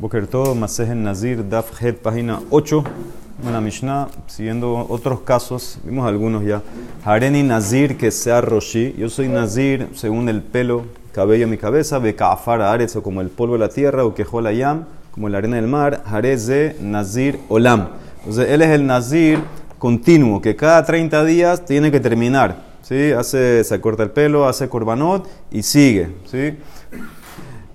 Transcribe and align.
Boker 0.00 0.26
todo, 0.26 0.56
Masejen 0.56 1.04
Nazir, 1.04 1.48
Daf 1.48 1.80
Het, 1.80 1.96
página 1.96 2.40
8, 2.50 2.82
en 3.46 3.52
la 3.52 3.60
Mishnah, 3.60 4.08
siguiendo 4.26 4.86
otros 4.88 5.20
casos, 5.20 5.78
vimos 5.84 6.04
algunos 6.04 6.44
ya. 6.44 6.62
Hareni 7.04 7.44
Nazir, 7.44 7.96
que 7.96 8.10
sea 8.10 8.40
Roshi, 8.40 8.92
yo 8.98 9.08
soy 9.08 9.28
Nazir 9.28 9.88
según 9.94 10.28
el 10.28 10.42
pelo, 10.42 10.82
cabello 11.12 11.44
en 11.44 11.50
mi 11.50 11.58
cabeza, 11.58 12.00
Bekafar 12.00 12.60
Aretz, 12.60 12.96
o 12.96 13.04
como 13.04 13.20
el 13.20 13.28
polvo 13.28 13.52
de 13.52 13.60
la 13.60 13.68
tierra, 13.68 14.04
o 14.04 14.14
Quejola 14.14 14.52
Yam, 14.52 14.84
como 15.12 15.28
la 15.28 15.38
arena 15.38 15.56
del 15.56 15.68
mar, 15.68 16.02
Hareze 16.06 16.76
Nazir 16.80 17.38
Olam. 17.48 17.90
Entonces, 18.18 18.50
él 18.50 18.62
es 18.62 18.70
el 18.70 18.84
Nazir 18.86 19.38
continuo, 19.78 20.42
que 20.42 20.56
cada 20.56 20.84
30 20.84 21.24
días 21.24 21.64
tiene 21.64 21.92
que 21.92 22.00
terminar, 22.00 22.56
¿sí? 22.82 23.12
Hace, 23.12 23.62
se 23.62 23.80
corta 23.80 24.02
el 24.02 24.10
pelo, 24.10 24.48
hace 24.48 24.68
korbanot 24.68 25.28
y 25.52 25.62
sigue, 25.62 26.08
¿sí? 26.24 26.56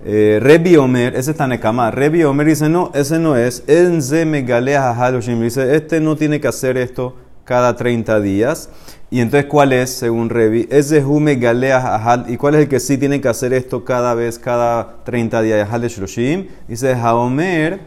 Eh, 0.02 0.38
Rebi 0.40 0.76
Omer, 0.76 1.14
ese 1.14 1.32
está 1.32 1.46
Nekama. 1.46 1.90
Rebi 1.90 2.24
Omer 2.24 2.46
dice, 2.46 2.68
no, 2.68 2.90
ese 2.94 3.18
no 3.18 3.36
es. 3.36 3.64
Enze 3.66 4.24
Megalea 4.24 4.90
Haloshim. 4.92 5.40
Dice, 5.42 5.76
este 5.76 6.00
no 6.00 6.16
tiene 6.16 6.40
que 6.40 6.48
hacer 6.48 6.78
esto 6.78 7.16
cada 7.44 7.76
30 7.76 8.20
días. 8.20 8.70
Y 9.10 9.20
entonces, 9.20 9.46
¿cuál 9.46 9.72
es, 9.72 9.90
según 9.90 10.30
Rebi? 10.30 10.68
Ese 10.70 11.04
Hume 11.04 11.34
Galea 11.34 11.78
Ahal. 11.78 12.26
¿Y 12.28 12.36
cuál 12.36 12.54
es 12.54 12.62
el 12.62 12.68
que 12.68 12.80
sí 12.80 12.96
tiene 12.96 13.20
que 13.20 13.28
hacer 13.28 13.52
esto 13.52 13.84
cada 13.84 14.14
vez, 14.14 14.38
cada 14.38 15.02
30 15.04 15.42
días? 15.42 15.68
Hal 15.70 15.82
Shloshim. 15.82 16.46
Dice, 16.68 16.94
Haomer, 16.94 17.80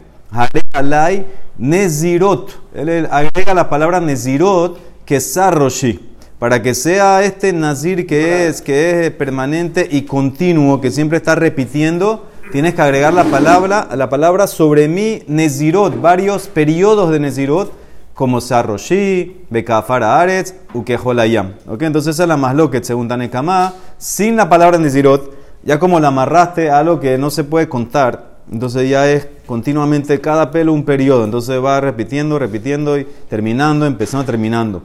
Alay, 0.72 1.26
Nezirot. 1.58 2.60
Él 2.74 3.08
agrega 3.10 3.54
la 3.54 3.68
palabra 3.68 4.00
Nezirot, 4.00 4.78
que 5.04 5.20
Sarroshi 5.20 6.13
para 6.44 6.60
que 6.60 6.74
sea 6.74 7.22
este 7.22 7.54
nazir 7.54 8.06
que 8.06 8.46
es, 8.46 8.60
que 8.60 9.06
es 9.06 9.10
permanente 9.12 9.88
y 9.90 10.02
continuo, 10.02 10.78
que 10.78 10.90
siempre 10.90 11.16
está 11.16 11.34
repitiendo, 11.34 12.26
tienes 12.52 12.74
que 12.74 12.82
agregar 12.82 13.14
la 13.14 13.24
palabra, 13.24 13.88
la 13.96 14.10
palabra 14.10 14.46
sobre 14.46 14.86
mí, 14.86 15.22
nezirot, 15.26 16.02
varios 16.02 16.48
periodos 16.48 17.10
de 17.10 17.18
nezirot, 17.18 17.72
como 18.12 18.42
Sarroshi, 18.42 19.46
Bekafara 19.48 20.20
Aretz, 20.20 20.54
Ukeholayam. 20.74 21.54
¿Ok? 21.66 21.80
Entonces 21.80 22.14
esa 22.14 22.24
es 22.24 22.28
la 22.28 22.36
más 22.36 22.54
loca, 22.54 22.78
según 22.82 23.08
Tanekama, 23.08 23.72
sin 23.96 24.36
la 24.36 24.50
palabra 24.50 24.76
nezirot, 24.76 25.34
ya 25.62 25.78
como 25.78 25.98
la 25.98 26.08
amarraste 26.08 26.68
a 26.68 26.80
algo 26.80 27.00
que 27.00 27.16
no 27.16 27.30
se 27.30 27.44
puede 27.44 27.70
contar, 27.70 28.34
entonces 28.52 28.90
ya 28.90 29.10
es 29.10 29.28
continuamente 29.46 30.20
cada 30.20 30.50
pelo 30.50 30.74
un 30.74 30.84
periodo, 30.84 31.24
entonces 31.24 31.64
va 31.64 31.80
repitiendo, 31.80 32.38
repitiendo 32.38 32.98
y 32.98 33.06
terminando, 33.30 33.86
empezando, 33.86 34.26
terminando. 34.26 34.82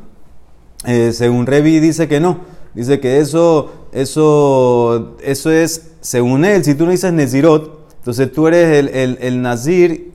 Eh, 0.85 1.11
según 1.13 1.45
Revi 1.45 1.80
dice 1.80 2.08
que 2.08 2.19
no. 2.19 2.39
Dice 2.73 2.99
que 2.99 3.19
eso, 3.19 3.72
eso, 3.91 5.16
eso 5.21 5.52
es, 5.52 5.91
según 6.02 6.45
él, 6.45 6.63
si 6.63 6.75
tú 6.75 6.86
no 6.86 6.91
dices 6.91 7.11
Nezirot, 7.11 7.88
entonces 7.97 8.31
tú 8.31 8.47
eres 8.47 8.77
el, 8.77 8.88
el, 8.89 9.17
el 9.21 9.41
Nazir 9.41 10.13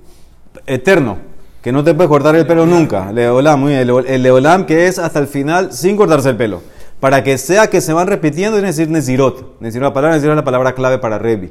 eterno, 0.67 1.19
que 1.63 1.73
no 1.73 1.83
te 1.83 1.95
puedes 1.95 2.09
cortar 2.09 2.37
el 2.37 2.47
pelo 2.47 2.65
nunca. 2.65 3.11
Leolam, 3.13 3.69
el, 3.69 3.91
el 4.07 4.23
Leolam 4.23 4.67
que 4.67 4.87
es 4.87 4.99
hasta 4.99 5.19
el 5.19 5.27
final 5.27 5.73
sin 5.73 5.97
cortarse 5.97 6.31
el 6.31 6.37
pelo. 6.37 6.63
Para 7.01 7.23
que 7.23 7.37
sea 7.39 7.67
que 7.67 7.81
se 7.81 7.93
van 7.93 8.07
repitiendo, 8.07 8.57
es 8.57 8.63
decir 8.63 8.89
Nezirot. 8.89 9.61
Nezirot, 9.61 9.89
la 9.89 9.93
palabra 9.93 10.17
Nezirot 10.17 10.35
es 10.35 10.37
la 10.37 10.45
palabra 10.45 10.75
clave 10.75 10.99
para 10.99 11.19
Revi. 11.19 11.51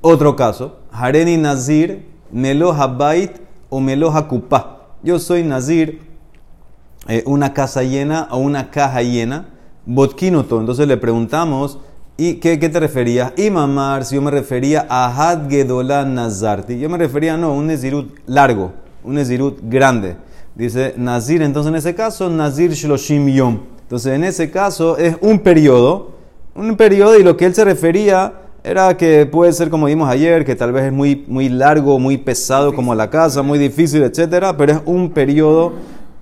Otro 0.00 0.34
caso, 0.34 0.80
Hareni 0.90 1.36
Nazir, 1.36 2.04
Melo 2.32 2.72
Habait 2.72 3.30
o 3.70 3.80
Melo 3.80 4.10
Hakupa. 4.10 4.88
Yo 5.02 5.18
soy 5.18 5.44
Nazir 5.44 6.00
eh, 7.08 7.22
una 7.26 7.52
casa 7.52 7.82
llena 7.82 8.28
o 8.30 8.38
una 8.38 8.70
caja 8.70 9.02
llena, 9.02 9.48
botkinoto. 9.86 10.60
Entonces 10.60 10.86
le 10.86 10.96
preguntamos, 10.96 11.78
¿y 12.16 12.34
qué, 12.34 12.58
qué 12.58 12.68
te 12.68 12.80
referías? 12.80 13.32
Y 13.36 13.50
mamar, 13.50 14.04
si 14.04 14.14
yo 14.14 14.22
me 14.22 14.30
refería 14.30 14.86
a 14.88 15.06
Had 15.06 15.48
Gedola 15.48 16.04
Nazarti, 16.04 16.78
yo 16.78 16.88
me 16.88 16.98
refería, 16.98 17.36
no, 17.36 17.54
un 17.54 17.66
Nezirut 17.66 18.18
largo, 18.26 18.72
un 19.02 19.14
Nezirut 19.14 19.58
grande. 19.62 20.16
Dice 20.54 20.94
Nazir, 20.96 21.42
entonces 21.42 21.70
en 21.70 21.76
ese 21.76 21.94
caso, 21.94 22.28
Nazir 22.28 22.72
Shloshim 22.72 23.26
Yom. 23.28 23.60
Entonces 23.82 24.12
en 24.14 24.24
ese 24.24 24.50
caso 24.50 24.96
es 24.98 25.16
un 25.20 25.38
periodo, 25.38 26.12
un 26.54 26.76
periodo 26.76 27.18
y 27.18 27.22
lo 27.22 27.36
que 27.36 27.46
él 27.46 27.54
se 27.54 27.64
refería 27.64 28.34
era 28.64 28.96
que 28.96 29.26
puede 29.26 29.52
ser 29.52 29.70
como 29.70 29.86
vimos 29.86 30.08
ayer, 30.08 30.44
que 30.44 30.54
tal 30.54 30.72
vez 30.72 30.84
es 30.84 30.92
muy, 30.92 31.24
muy 31.26 31.48
largo, 31.48 31.98
muy 31.98 32.16
pesado 32.16 32.74
como 32.74 32.94
la 32.94 33.10
casa, 33.10 33.42
muy 33.42 33.58
difícil, 33.58 34.02
etcétera, 34.02 34.56
pero 34.56 34.72
es 34.72 34.78
un 34.84 35.10
periodo 35.10 35.72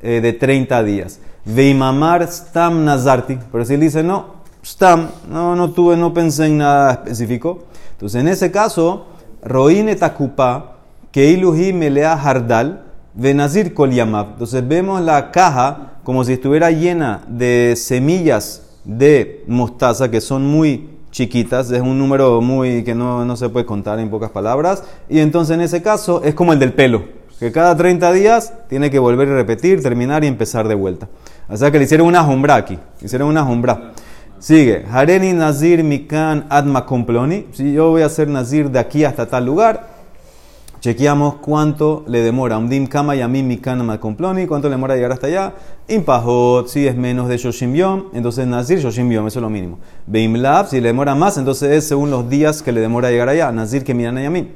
eh, 0.03 0.21
de 0.21 0.33
30 0.33 0.83
días. 0.83 1.21
Veimamar 1.45 2.27
stam 2.31 2.85
nazarti. 2.85 3.39
Pero 3.51 3.65
si 3.65 3.75
él 3.75 3.81
dice, 3.81 4.03
no, 4.03 4.41
stam, 4.65 5.09
no, 5.31 5.57
no 5.57 5.71
tuve, 5.73 5.97
no 5.97 6.15
pensé 6.15 6.47
en 6.47 6.59
nada 6.59 6.93
específico. 6.93 7.65
Entonces, 7.93 8.21
en 8.21 8.29
ese 8.29 8.51
caso, 8.51 9.07
roine 9.43 9.97
takupa, 9.97 10.77
que 11.13 11.31
iluhi 11.31 11.73
melea 11.73 12.17
hardal, 12.17 12.85
venazir 13.15 13.75
kol 13.75 13.91
yamab. 13.91 14.33
Entonces, 14.33 14.67
vemos 14.67 15.01
la 15.03 15.31
caja 15.31 15.99
como 16.05 16.25
si 16.25 16.35
estuviera 16.35 16.71
llena 16.71 17.23
de 17.29 17.75
semillas 17.77 18.63
de 18.85 19.45
mostaza 19.47 20.11
que 20.11 20.21
son 20.21 20.47
muy 20.47 20.89
chiquitas, 21.11 21.71
es 21.71 21.81
un 21.81 21.99
número 21.99 22.41
muy 22.41 22.85
que 22.85 22.95
no, 22.95 23.25
no 23.25 23.37
se 23.37 23.49
puede 23.49 23.67
contar 23.67 23.99
en 23.99 24.11
pocas 24.11 24.31
palabras, 24.31 24.85
y 25.09 25.19
entonces 25.19 25.55
en 25.55 25.61
ese 25.61 25.83
caso 25.83 26.23
es 26.25 26.35
como 26.35 26.53
el 26.53 26.59
del 26.59 26.73
pelo 26.73 27.20
que 27.41 27.51
cada 27.51 27.75
30 27.75 28.13
días 28.13 28.53
tiene 28.69 28.91
que 28.91 28.99
volver 28.99 29.27
a 29.31 29.35
repetir, 29.35 29.83
terminar 29.83 30.23
y 30.23 30.27
empezar 30.27 30.69
de 30.69 30.75
vuelta. 30.75 31.09
O 31.49 31.57
sea 31.57 31.71
que 31.71 31.79
le 31.79 31.85
hicieron 31.85 32.07
una 32.07 32.23
jumbra 32.23 32.55
aquí, 32.55 32.79
le 33.01 33.07
hicieron 33.07 33.29
una 33.29 33.43
jumbra. 33.43 33.93
Sigue, 34.39 34.85
Hareni 34.91 35.33
Nazir 35.33 35.83
Mikan 35.83 36.47
Adma 36.51 36.85
Comploni. 36.85 37.47
Si 37.53 37.73
yo 37.73 37.89
voy 37.89 38.03
a 38.03 38.07
hacer 38.07 38.29
Nazir 38.29 38.71
de 38.71 38.79
aquí 38.79 39.05
hasta 39.05 39.27
tal 39.27 39.47
lugar, 39.47 39.89
chequeamos 40.81 41.37
cuánto 41.37 42.05
le 42.07 42.21
demora. 42.21 42.59
Umdim 42.59 42.87
Kama 42.87 43.17
Yamim 43.17 43.47
Mikan 43.47 43.81
Adma 43.81 43.99
Comploni, 43.99 44.47
cuánto 44.47 44.69
le 44.69 44.75
demora 44.75 44.95
llegar 44.95 45.13
hasta 45.13 45.27
allá. 45.27 45.55
Impahot, 45.89 46.69
si 46.69 46.87
es 46.87 46.95
menos 46.95 47.27
de 47.27 47.39
Shoshim 47.39 47.75
Yom, 47.75 48.05
entonces 48.13 48.47
Nazir 48.47 48.81
Shoshim 48.81 49.11
Yom, 49.11 49.27
eso 49.27 49.39
es 49.39 49.43
lo 49.43 49.51
mínimo. 49.51 49.79
Beimlab, 50.07 50.69
si 50.69 50.79
le 50.79 50.89
demora 50.89 51.15
más, 51.15 51.39
entonces 51.39 51.71
es 51.73 51.89
según 51.89 52.11
los 52.11 52.29
días 52.29 52.63
que 52.63 52.71
le 52.71 52.83
demora 52.83 53.11
llegar 53.11 53.31
allá. 53.31 53.51
Nazir 53.51 53.83
que 53.83 53.95
miran 53.95 54.23
Yamim. 54.23 54.49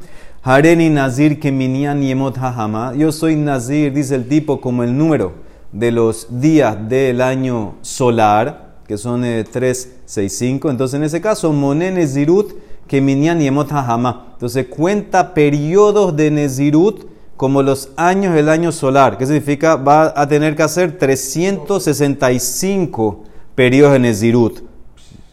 Hareni 0.47 0.91
Nazir 0.91 1.41
que 1.41 1.51
minian 1.51 2.03
yemot 2.03 2.37
hahama. 2.37 2.93
Yo 2.95 3.11
soy 3.13 3.35
Nazir, 3.35 3.95
dice 3.95 4.15
el 4.15 4.29
tipo, 4.29 4.61
como 4.61 4.83
el 4.83 4.95
número 4.95 5.33
de 5.73 5.91
los 5.91 6.39
días 6.39 6.77
del 6.87 7.23
año 7.23 7.77
solar, 7.81 8.75
que 8.87 8.99
son 8.99 9.23
365. 9.23 10.69
Eh, 10.69 10.71
Entonces, 10.71 10.99
en 10.99 11.05
ese 11.05 11.23
caso, 11.23 11.51
Moné 11.51 11.91
Nezirut 11.91 12.53
que 12.87 13.01
minian 13.01 13.41
yemot 13.41 13.73
hahama. 13.73 14.33
Entonces, 14.35 14.67
cuenta 14.67 15.33
periodos 15.33 16.15
de 16.15 16.31
Nezirut 16.31 17.07
como 17.39 17.63
los 17.63 17.89
años 17.97 18.35
del 18.35 18.51
año 18.51 18.71
solar. 18.71 19.17
¿Qué 19.17 19.25
significa? 19.25 19.77
Va 19.77 20.13
a 20.15 20.29
tener 20.29 20.55
que 20.55 20.63
hacer 20.63 20.99
365 20.99 23.25
periodos 23.55 23.95
de 23.95 23.99
Nezirut. 23.99 24.61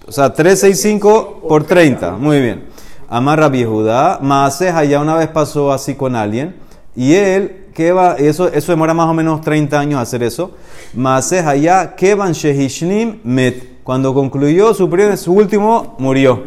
O 0.07 0.11
sea, 0.13 0.33
365 0.33 1.41
por 1.49 1.65
30. 1.65 2.11
Muy 2.11 2.39
bien. 2.39 2.70
Amarra 3.11 3.49
Judá, 3.49 4.19
Maaseja 4.21 4.85
ya 4.85 5.01
una 5.01 5.15
vez 5.15 5.27
pasó 5.27 5.73
así 5.73 5.95
con 5.95 6.15
alguien, 6.15 6.55
y 6.95 7.13
él, 7.13 7.67
que 7.73 7.91
va, 7.91 8.13
eso, 8.13 8.47
eso 8.47 8.71
demora 8.71 8.93
más 8.93 9.07
o 9.07 9.13
menos 9.13 9.41
30 9.41 9.77
años 9.77 9.99
hacer 9.99 10.23
eso, 10.23 10.51
Maaseja 10.93 11.57
ya, 11.57 11.93
Kevan 11.93 12.31
Shehishnim 12.31 13.19
Met, 13.25 13.83
cuando 13.83 14.13
concluyó 14.13 14.73
su, 14.73 14.89
primer, 14.89 15.17
su 15.17 15.33
último, 15.33 15.97
murió, 15.99 16.41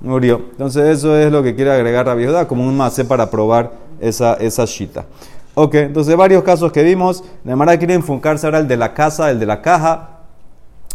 murió. 0.00 0.40
Entonces 0.52 0.96
eso 0.96 1.14
es 1.18 1.30
lo 1.30 1.42
que 1.42 1.54
quiere 1.54 1.70
agregar 1.70 2.06
Rabbi 2.06 2.24
Judá 2.24 2.48
como 2.48 2.66
un 2.66 2.74
Maase 2.74 3.04
para 3.04 3.30
probar 3.30 3.72
esa, 4.00 4.34
esa 4.34 4.64
shita. 4.64 5.04
Ok, 5.52 5.74
entonces 5.74 6.16
varios 6.16 6.42
casos 6.44 6.72
que 6.72 6.82
vimos, 6.82 7.24
la 7.44 7.52
Emara 7.52 7.76
quiere 7.76 7.92
enfocarse 7.92 8.46
ahora 8.46 8.60
el 8.60 8.68
de 8.68 8.78
la 8.78 8.94
casa, 8.94 9.30
el 9.30 9.38
de 9.38 9.44
la 9.44 9.60
caja, 9.60 10.20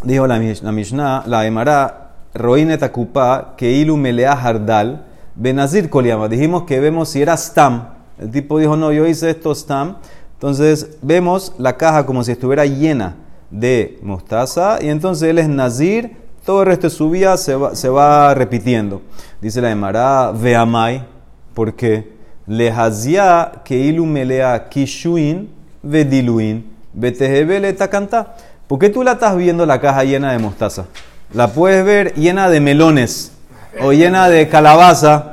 dijo 0.04 0.26
la, 0.26 0.40
la 0.40 0.72
Mishnah, 0.72 1.24
la 1.28 1.46
Emara, 1.46 2.14
Roine 2.34 2.80
Takupa, 2.80 3.54
que 3.56 3.72
ilu 3.72 3.98
melea 3.98 4.36
hardal, 4.36 5.11
Benazir 5.36 5.90
Koliama. 5.90 6.28
Dijimos 6.28 6.64
que 6.64 6.80
vemos 6.80 7.10
si 7.10 7.22
era 7.22 7.38
Stam. 7.38 7.90
El 8.20 8.32
tipo 8.32 8.60
dijo, 8.60 8.76
no, 8.76 8.92
yo 8.92 9.08
hice 9.08 9.30
esto 9.30 9.56
Stam. 9.56 9.98
Entonces 10.34 10.98
vemos 11.02 11.54
la 11.58 11.78
caja 11.78 12.06
como 12.06 12.24
si 12.24 12.32
estuviera 12.32 12.66
llena 12.66 13.16
de 13.50 14.00
mostaza. 14.02 14.80
Y 14.82 14.90
entonces 14.90 15.30
él 15.30 15.40
es 15.40 15.48
Nazir. 15.48 16.18
Todo 16.46 16.62
el 16.62 16.68
resto 16.68 16.88
de 16.88 16.96
su 16.96 17.10
vida 17.10 17.38
se 17.38 17.56
va, 17.56 18.34
repitiendo. 18.34 19.02
Dice 19.40 19.62
la 19.62 19.72
Emara, 19.72 20.32
Veamai. 20.32 21.06
¿Por 21.54 21.76
qué? 21.76 22.14
Lehazia 22.48 23.52
que 23.64 23.78
ilu 23.78 24.06
melea 24.06 24.68
kishuin 24.68 25.50
vediluin. 25.84 26.66
Betehebele 26.94 27.74
takanta. 27.74 28.36
¿Por 28.68 28.80
qué 28.80 28.90
tú 28.90 29.04
la 29.04 29.14
estás 29.14 29.38
viendo 29.38 29.66
la 29.66 29.80
caja 29.80 30.04
llena 30.04 30.32
de 30.32 30.40
mostaza? 30.40 30.86
La 31.34 31.48
puedes 31.50 31.86
ver 31.86 32.16
llena 32.16 32.50
de 32.50 32.60
melones 32.60 33.34
o 33.80 33.94
llena 33.94 34.28
de 34.28 34.48
calabaza, 34.50 35.32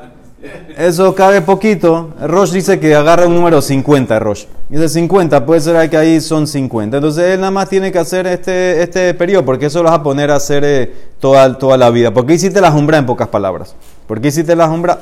eso 0.76 1.12
cabe 1.14 1.40
poquito. 1.40 2.10
Roche 2.22 2.54
dice 2.54 2.78
que 2.78 2.94
agarra 2.94 3.26
un 3.26 3.34
número 3.34 3.60
50, 3.60 4.18
Roche. 4.20 4.46
Dice 4.68 4.88
50, 4.88 5.44
puede 5.44 5.60
ser 5.60 5.90
que 5.90 5.96
ahí 5.96 6.20
son 6.20 6.46
50. 6.46 6.98
Entonces 6.98 7.24
él 7.24 7.40
nada 7.40 7.50
más 7.50 7.68
tiene 7.68 7.90
que 7.90 7.98
hacer 7.98 8.26
este, 8.28 8.80
este 8.82 9.12
periodo, 9.14 9.44
porque 9.44 9.66
eso 9.66 9.82
lo 9.82 9.88
vas 9.90 9.98
a 9.98 10.02
poner 10.02 10.30
a 10.30 10.36
hacer 10.36 10.62
eh, 10.64 10.94
toda, 11.18 11.58
toda 11.58 11.76
la 11.76 11.90
vida. 11.90 12.12
¿Por 12.14 12.26
qué 12.26 12.34
hiciste 12.34 12.60
la 12.60 12.70
jumbra 12.70 12.98
en 12.98 13.06
pocas 13.06 13.26
palabras? 13.28 13.74
¿Por 14.06 14.20
qué 14.20 14.28
hiciste 14.28 14.54
la 14.54 14.68
jumbra? 14.68 15.00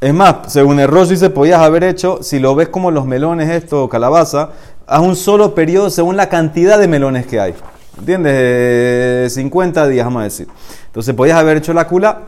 Es 0.00 0.12
más, 0.12 0.52
según 0.52 0.80
el 0.80 0.88
Rosh 0.88 1.08
dice, 1.10 1.30
podías 1.30 1.60
haber 1.60 1.84
hecho, 1.84 2.18
si 2.22 2.40
lo 2.40 2.54
ves 2.54 2.68
como 2.68 2.90
los 2.90 3.06
melones, 3.06 3.48
esto, 3.50 3.88
calabaza, 3.88 4.50
haz 4.86 5.00
un 5.00 5.14
solo 5.14 5.54
periodo 5.54 5.90
según 5.90 6.16
la 6.16 6.28
cantidad 6.28 6.78
de 6.78 6.88
melones 6.88 7.26
que 7.26 7.38
hay. 7.38 7.54
¿Entiendes? 7.96 9.32
50 9.32 9.86
días, 9.86 10.04
vamos 10.04 10.20
a 10.20 10.24
decir. 10.24 10.48
Entonces, 10.86 11.14
podías 11.14 11.38
haber 11.38 11.58
hecho 11.58 11.72
la 11.72 11.86
cula. 11.86 12.18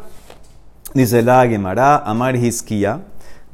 Dice 0.94 1.22
la 1.22 1.46
Gemara, 1.46 1.98
Amar 1.98 2.36
Hiskia, 2.36 3.00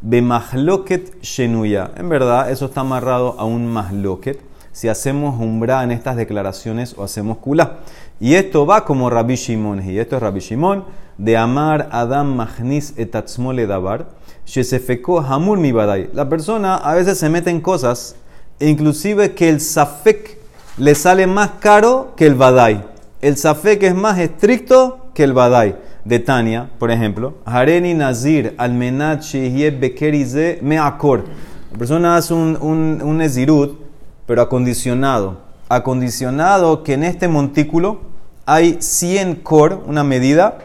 Bemahloket 0.00 1.20
Shenuya. 1.23 1.90
En 1.96 2.08
verdad, 2.08 2.50
eso 2.50 2.67
está 2.67 2.82
amarrado 2.82 3.37
a 3.38 3.44
un 3.44 3.67
mahloket. 3.67 4.38
Si 4.70 4.88
hacemos 4.88 5.40
umbra 5.40 5.82
en 5.82 5.90
estas 5.90 6.17
declaraciones 6.17 6.94
o 6.96 7.02
hacemos 7.02 7.38
kula. 7.38 7.79
Y 8.20 8.34
esto 8.34 8.64
va 8.64 8.84
como 8.84 9.11
Rabbi 9.11 9.34
Shimon. 9.34 9.82
Y 9.82 9.99
esto 9.99 10.17
es 10.17 10.23
Rabbi 10.23 10.40
Shimon 10.40 10.84
de 11.19 11.37
Amar 11.37 11.88
Adam 11.90 12.34
Magnis 12.34 12.94
etatzmole 12.96 13.67
davar. 13.67 14.06
Shesefeko 14.46 15.20
Hamur 15.20 15.58
mi 15.58 15.73
badai. 15.73 16.11
La 16.14 16.28
persona 16.28 16.76
a 16.76 16.94
veces 16.94 17.19
se 17.19 17.28
mete 17.28 17.50
en 17.50 17.61
cosas, 17.61 18.17
inclusive 18.61 19.35
que 19.35 19.49
el 19.49 19.61
safek 19.61 20.38
le 20.78 20.94
sale 20.94 21.26
más 21.26 21.52
caro 21.61 22.14
que 22.17 22.26
el 22.26 22.35
badai. 22.35 22.85
El 23.20 23.37
safek 23.37 23.82
es 23.82 23.94
más 23.94 24.19
estricto 24.19 25.08
que 25.14 25.25
el 25.25 25.32
badai. 25.32 25.76
De 26.04 26.19
Tania, 26.19 26.69
por 26.78 26.90
ejemplo, 26.90 27.34
Hareni 27.44 27.94
Nazir 27.94 28.54
Almenat 28.58 29.22
Bekerize 29.78 30.58
Me 30.60 30.78
Akor. 30.78 31.25
La 31.70 31.78
persona 31.78 32.16
hace 32.16 32.34
un, 32.34 32.58
un, 32.60 33.00
un 33.02 33.16
nezirut, 33.19 33.78
pero 34.26 34.43
acondicionado. 34.43 35.38
Acondicionado 35.69 36.82
que 36.82 36.94
en 36.94 37.04
este 37.04 37.28
montículo 37.28 38.00
hay 38.44 38.78
100 38.81 39.37
cor, 39.37 39.82
una 39.87 40.02
medida 40.02 40.58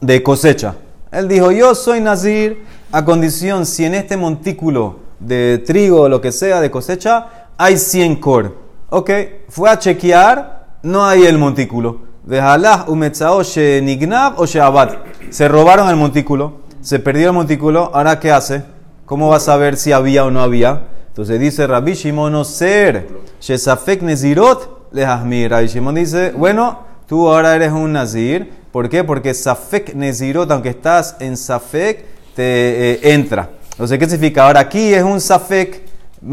de 0.00 0.22
cosecha. 0.22 0.76
Él 1.10 1.28
dijo, 1.28 1.50
yo 1.50 1.74
soy 1.74 2.00
Nazir 2.00 2.64
a 2.92 3.04
condición 3.04 3.66
si 3.66 3.84
en 3.84 3.94
este 3.94 4.16
montículo 4.16 5.00
de 5.18 5.58
trigo 5.58 6.02
o 6.02 6.08
lo 6.08 6.20
que 6.20 6.32
sea 6.32 6.60
de 6.60 6.70
cosecha 6.70 7.48
hay 7.56 7.76
100 7.76 8.16
cor. 8.16 8.56
Ok, 8.90 9.10
fue 9.48 9.70
a 9.70 9.78
chequear, 9.78 10.78
no 10.82 11.04
hay 11.04 11.24
el 11.24 11.38
montículo. 11.38 12.13
De 12.24 12.40
Halah, 12.40 12.86
Umetzao, 12.88 13.42
Nignab 13.82 14.40
o 14.40 14.46
Sheabat. 14.46 14.96
Se 15.28 15.46
robaron 15.46 15.90
el 15.90 15.96
montículo, 15.96 16.60
se 16.80 16.98
perdió 16.98 17.28
el 17.28 17.34
montículo, 17.34 17.90
ahora 17.92 18.18
¿qué 18.18 18.32
hace? 18.32 18.62
¿Cómo 19.04 19.28
va 19.28 19.36
a 19.36 19.40
saber 19.40 19.76
si 19.76 19.92
había 19.92 20.24
o 20.24 20.30
no 20.30 20.40
había? 20.40 20.84
Entonces 21.08 21.38
dice 21.38 21.66
Rabbi 21.66 21.92
Shimon, 21.92 22.42
ser, 22.46 23.08
Shesafek 23.40 24.00
Nezirot, 24.00 24.88
Lehazmir. 24.92 25.50
Rabbi 25.50 25.66
Shimon 25.66 25.94
dice, 25.96 26.32
bueno, 26.32 26.80
tú 27.06 27.28
ahora 27.28 27.54
eres 27.54 27.72
un 27.72 27.92
Nazir. 27.92 28.50
¿Por 28.72 28.88
qué? 28.88 29.04
Porque 29.04 29.34
Safek 29.34 29.94
Nezirot, 29.94 30.50
aunque 30.50 30.70
estás 30.70 31.16
en 31.20 31.36
Safek, 31.36 32.06
te 32.34 32.92
eh, 32.92 33.12
entra. 33.12 33.50
Entonces, 33.72 33.98
¿qué 33.98 34.06
significa? 34.06 34.46
Ahora 34.46 34.60
aquí 34.60 34.94
es 34.94 35.02
un 35.02 35.20
Safek 35.20 35.82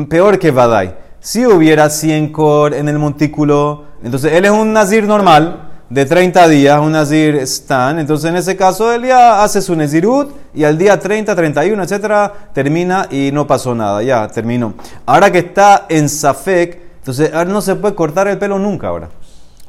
peor 0.08 0.40
que 0.40 0.52
Badai. 0.52 0.96
Si 1.20 1.46
hubiera 1.46 1.90
100 1.90 2.32
cor 2.32 2.74
en 2.74 2.88
el 2.88 2.98
montículo, 2.98 3.86
entonces 4.04 4.34
él 4.34 4.46
es 4.46 4.52
un 4.52 4.74
nazir 4.74 5.04
normal 5.04 5.71
de 5.92 6.06
30 6.06 6.48
días, 6.48 6.80
un 6.80 6.94
nazir 6.94 7.36
stan. 7.42 8.00
Entonces 8.00 8.30
en 8.30 8.38
ese 8.38 8.56
caso 8.56 8.94
él 8.94 9.04
ya 9.04 9.44
hace 9.44 9.62
su 9.62 9.76
nezirut 9.76 10.32
y 10.54 10.64
al 10.64 10.78
día 10.78 10.98
30, 10.98 11.36
31, 11.36 11.84
etcétera, 11.84 12.34
termina 12.54 13.08
y 13.12 13.32
no 13.34 13.46
pasó 13.46 13.76
nada, 13.76 14.02
ya 14.02 14.26
terminó. 14.30 14.74
Ahora 15.06 15.30
que 15.30 15.40
está 15.40 15.88
en 15.90 16.08
Safek, 16.08 16.80
entonces 17.00 17.32
él 17.34 17.50
no 17.50 17.62
se 17.62 17.76
puede 17.76 17.94
cortar 17.94 18.30
el 18.30 18.38
pelo 18.38 18.58
nunca 18.58 18.88
ahora. 18.88 19.10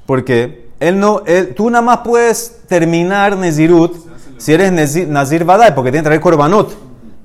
Porque 0.07 0.71
él 0.79 1.01
no, 1.01 1.23
tú 1.57 1.69
nada 1.71 1.83
más 1.83 1.99
puedes 1.99 2.61
terminar 2.69 3.37
nezirut 3.37 3.93
si 4.39 4.53
eres 4.53 4.71
nazir, 4.71 5.09
nazir 5.09 5.45
badai, 5.45 5.75
porque 5.75 5.91
tiene 5.91 6.03
que 6.03 6.09
traer 6.09 6.21
korbanot. 6.21 6.73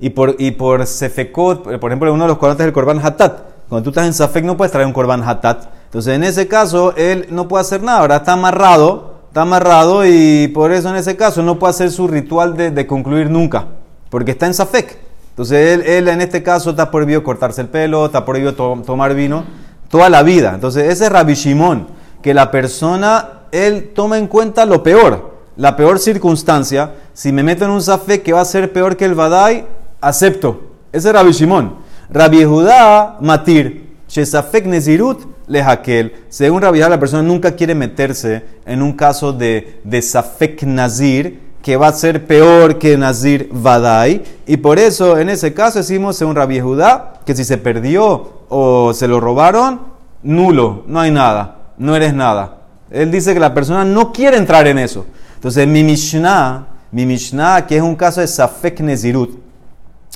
Y 0.00 0.10
por, 0.10 0.34
y 0.38 0.52
por 0.52 0.86
sefekot, 0.86 1.78
por 1.78 1.90
ejemplo, 1.90 2.12
uno 2.12 2.24
de 2.24 2.28
los 2.28 2.38
korbanos 2.38 2.60
es 2.60 2.66
el 2.66 2.72
korban 2.72 3.04
hatat. 3.04 3.40
Cuando 3.68 3.84
tú 3.84 3.90
estás 3.90 4.06
en 4.06 4.14
Safek 4.14 4.44
no 4.44 4.56
puedes 4.56 4.72
traer 4.72 4.86
un 4.86 4.92
korban 4.92 5.22
hatat. 5.22 5.77
Entonces 5.88 6.14
en 6.14 6.22
ese 6.22 6.46
caso 6.48 6.94
él 6.96 7.28
no 7.30 7.48
puede 7.48 7.62
hacer 7.62 7.82
nada. 7.82 8.00
Ahora 8.00 8.16
está 8.16 8.34
amarrado, 8.34 9.14
está 9.28 9.42
amarrado 9.42 10.06
y 10.06 10.48
por 10.48 10.70
eso 10.70 10.90
en 10.90 10.96
ese 10.96 11.16
caso 11.16 11.42
no 11.42 11.58
puede 11.58 11.70
hacer 11.70 11.90
su 11.90 12.06
ritual 12.06 12.56
de, 12.56 12.86
concluir 12.86 13.30
nunca. 13.30 13.64
Porque 14.10 14.32
está 14.32 14.46
en 14.46 14.52
Safek. 14.52 14.98
Entonces 15.30 15.72
él, 15.72 15.82
él, 15.86 16.08
en 16.08 16.20
este 16.20 16.42
caso 16.42 16.70
está 16.70 16.90
prohibido 16.90 17.24
cortarse 17.24 17.62
el 17.62 17.68
pelo, 17.68 18.04
está 18.04 18.26
prohibido 18.26 18.52
tomar 18.54 19.14
vino 19.14 19.44
toda 19.88 20.10
la 20.10 20.22
vida. 20.22 20.52
Entonces 20.54 20.92
ese 20.92 21.06
es 21.06 21.12
Rabbi 21.12 21.32
Shimon, 21.32 21.86
que 22.20 22.34
la 22.34 22.50
persona, 22.50 23.44
él 23.50 23.92
toma 23.94 24.18
en 24.18 24.26
cuenta 24.26 24.66
lo 24.66 24.82
peor, 24.82 25.38
la 25.56 25.74
peor 25.74 26.00
circunstancia. 26.00 26.96
Si 27.14 27.32
me 27.32 27.42
meto 27.42 27.64
en 27.64 27.70
un 27.70 27.80
Safek 27.80 28.22
que 28.22 28.34
va 28.34 28.42
a 28.42 28.44
ser 28.44 28.74
peor 28.74 28.98
que 28.98 29.06
el 29.06 29.14
Badai, 29.14 29.64
acepto. 30.02 30.60
Ese 30.92 31.08
es 31.08 31.14
Rabbi 31.14 31.32
Shimon. 31.32 31.76
Rabbi 32.10 32.44
Judá 32.44 33.16
matir, 33.20 33.96
Shesafek 34.08 34.66
Nezirut 34.66 35.37
lehakel. 35.48 36.12
Según 36.28 36.62
Rabbi 36.62 36.78
Judá, 36.78 36.88
la 36.88 37.00
persona 37.00 37.22
nunca 37.22 37.52
quiere 37.52 37.74
meterse 37.74 38.44
en 38.66 38.82
un 38.82 38.92
caso 38.92 39.32
de, 39.32 39.80
de 39.84 40.04
Nazir, 40.66 41.40
que 41.62 41.76
va 41.76 41.88
a 41.88 41.92
ser 41.92 42.26
peor 42.26 42.78
que 42.78 42.96
Nazir 42.96 43.48
Vadai. 43.50 44.22
Y 44.46 44.58
por 44.58 44.78
eso, 44.78 45.18
en 45.18 45.28
ese 45.28 45.52
caso, 45.52 45.78
decimos, 45.78 46.16
según 46.16 46.36
Rabbi 46.36 46.60
Judá, 46.60 47.14
que 47.26 47.34
si 47.34 47.44
se 47.44 47.58
perdió 47.58 48.44
o 48.48 48.92
se 48.94 49.08
lo 49.08 49.20
robaron, 49.20 49.80
nulo, 50.22 50.84
no 50.86 51.00
hay 51.00 51.10
nada, 51.10 51.72
no 51.78 51.96
eres 51.96 52.14
nada. 52.14 52.58
Él 52.90 53.10
dice 53.10 53.34
que 53.34 53.40
la 53.40 53.52
persona 53.52 53.84
no 53.84 54.12
quiere 54.12 54.36
entrar 54.36 54.66
en 54.66 54.78
eso. 54.78 55.04
Entonces, 55.34 55.66
mi 55.66 55.82
Mishnah, 55.82 56.66
mi 56.92 57.04
Mishnah, 57.04 57.66
que 57.66 57.76
es 57.76 57.82
un 57.82 57.96
caso 57.96 58.20
de 58.20 58.26
Safek 58.26 58.80
Nezirut, 58.80 59.48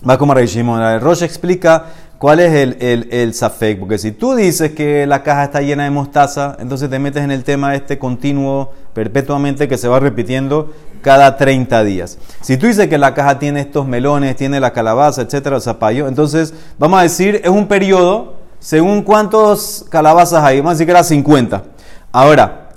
Va 0.08 0.19
como 0.19 0.35
Rey 0.35 0.46
Shimon. 0.46 1.00
Rosh 1.00 1.23
explica 1.23 1.85
cuál 2.23 2.39
es 2.39 2.53
el, 2.53 2.77
el, 2.79 3.09
el 3.11 3.35
safek. 3.35 3.81
Porque 3.81 3.99
si 3.99 4.13
tú 4.13 4.37
dices 4.37 4.71
que 4.71 5.09
la 5.09 5.25
caja 5.25 5.43
está 5.43 5.61
llena 5.61 5.83
de 5.83 5.91
mostaza, 5.91 6.57
entonces 6.61 6.89
te 6.89 7.01
metes 7.01 7.25
en 7.25 7.33
el 7.33 7.43
tema 7.43 7.75
este 7.75 7.99
continuo, 7.99 8.71
perpetuamente, 8.95 9.67
que 9.67 9.77
se 9.77 9.89
va 9.89 9.99
repitiendo 9.99 10.73
cada 11.01 11.37
30 11.37 11.83
días. 11.83 12.19
Si 12.41 12.57
tú 12.59 12.69
dices 12.69 12.87
que 12.87 12.97
la 12.97 13.13
caja 13.13 13.41
tiene 13.41 13.59
estos 13.59 13.89
melones, 13.89 14.37
tiene 14.37 14.61
la 14.61 14.73
calabaza, 14.73 15.23
etcétera, 15.23 15.57
el 15.57 15.63
zapallo, 15.63 16.07
entonces 16.07 16.55
vamos 16.79 17.01
a 17.01 17.03
decir, 17.03 17.41
es 17.43 17.51
un 17.51 17.67
periodo 17.67 18.37
según 18.61 19.03
cuántos 19.03 19.85
calabazas 19.91 20.45
hay. 20.45 20.59
Vamos 20.59 20.71
a 20.71 20.75
decir 20.75 20.87
que 20.87 20.93
era 20.93 21.03
50. 21.03 21.65
Ahora, 22.13 22.69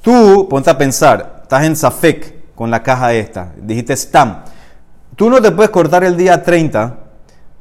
tú 0.00 0.46
ponte 0.48 0.70
a 0.70 0.78
pensar, 0.78 1.40
estás 1.42 1.64
en 1.64 1.74
Safek 1.74 2.54
con 2.54 2.70
la 2.70 2.84
caja 2.84 3.12
esta, 3.12 3.52
dijiste 3.56 3.96
Stam. 3.96 4.44
Tú 5.16 5.28
no 5.28 5.42
te 5.42 5.50
puedes 5.50 5.70
cortar 5.70 6.04
el 6.04 6.16
día 6.16 6.40
30 6.40 7.01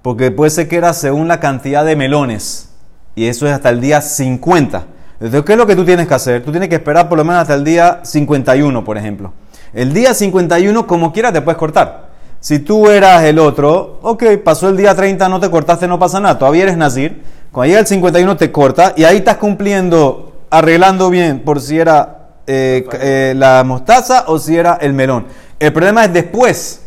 porque 0.02 0.32
puede 0.32 0.52
ser 0.52 0.68
que 0.68 0.78
era 0.78 0.94
según 0.94 1.28
la 1.28 1.40
cantidad 1.40 1.86
de 1.86 1.96
melones 1.96 2.70
y 3.16 3.28
eso 3.28 3.48
es 3.48 3.54
hasta 3.54 3.70
el 3.70 3.82
día 3.82 4.02
50. 4.02 4.86
Entonces, 5.20 5.44
¿qué 5.44 5.52
es 5.52 5.58
lo 5.58 5.68
que 5.68 5.76
tú 5.76 5.86
tienes 5.86 6.08
que 6.08 6.14
hacer? 6.14 6.44
Tú 6.44 6.52
tienes 6.52 6.70
que 6.70 6.76
esperar 6.76 7.08
por 7.08 7.18
lo 7.18 7.24
menos 7.24 7.42
hasta 7.42 7.54
el 7.54 7.64
día 7.64 8.00
51, 8.04 8.84
por 8.84 8.98
ejemplo. 8.98 9.34
El 9.74 9.94
día 9.94 10.14
51, 10.14 10.88
como 10.88 11.14
quieras, 11.14 11.34
te 11.34 11.42
puedes 11.42 11.58
cortar. 11.58 12.10
Si 12.40 12.60
tú 12.60 12.90
eras 12.90 13.24
el 13.24 13.38
otro, 13.38 14.00
ok, 14.02 14.24
pasó 14.44 14.70
el 14.70 14.78
día 14.78 14.96
30, 14.96 15.30
no 15.30 15.40
te 15.40 15.50
cortaste, 15.52 15.88
no 15.88 16.00
pasa 16.00 16.20
nada. 16.20 16.40
Todavía 16.40 16.64
eres 16.64 16.78
Nazir. 16.78 17.22
Cuando 17.52 17.68
llega 17.68 17.82
el 17.82 17.88
51 17.88 18.38
te 18.38 18.52
corta 18.52 18.94
y 18.96 19.04
ahí 19.04 19.18
estás 19.18 19.38
cumpliendo, 19.38 20.46
arreglando 20.50 21.10
bien 21.10 21.42
por 21.42 21.62
si 21.62 21.78
era 21.78 22.30
eh, 22.48 22.88
eh, 22.94 23.34
la 23.36 23.64
mostaza 23.64 24.24
o 24.28 24.40
si 24.40 24.58
era 24.58 24.80
el 24.82 24.94
melón. 24.94 25.28
El 25.60 25.72
problema 25.72 26.06
es 26.06 26.14
después. 26.14 26.82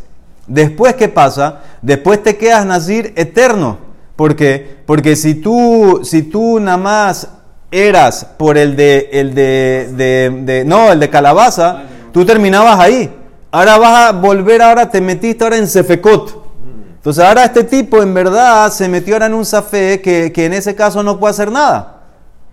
Después, 0.46 0.94
¿qué 0.94 1.08
pasa? 1.08 1.60
Después 1.84 2.22
te 2.22 2.38
quedas 2.38 2.64
Nazir 2.64 3.12
eterno. 3.14 3.76
¿Por 4.16 4.34
qué? 4.34 4.78
Porque 4.86 5.16
si 5.16 5.34
tú, 5.34 6.00
si 6.02 6.22
tú 6.22 6.58
nada 6.58 6.78
más 6.78 7.28
eras 7.70 8.26
por 8.38 8.56
el 8.56 8.74
de, 8.74 9.10
el 9.12 9.34
de, 9.34 10.64
no, 10.66 10.90
el 10.92 10.98
de 10.98 11.10
calabaza, 11.10 11.82
tú 12.10 12.24
terminabas 12.24 12.80
ahí. 12.80 13.14
Ahora 13.50 13.76
vas 13.76 14.08
a 14.08 14.12
volver, 14.12 14.62
ahora 14.62 14.88
te 14.88 15.02
metiste 15.02 15.44
ahora 15.44 15.58
en 15.58 15.68
Sefekot. 15.68 16.42
Entonces 16.94 17.22
ahora 17.22 17.44
este 17.44 17.64
tipo 17.64 18.02
en 18.02 18.14
verdad 18.14 18.72
se 18.72 18.88
metió 18.88 19.16
ahora 19.16 19.26
en 19.26 19.34
un 19.34 19.44
safé 19.44 20.00
que, 20.00 20.32
que 20.32 20.46
en 20.46 20.54
ese 20.54 20.74
caso 20.74 21.02
no 21.02 21.20
puede 21.20 21.32
hacer 21.32 21.52
nada. 21.52 21.94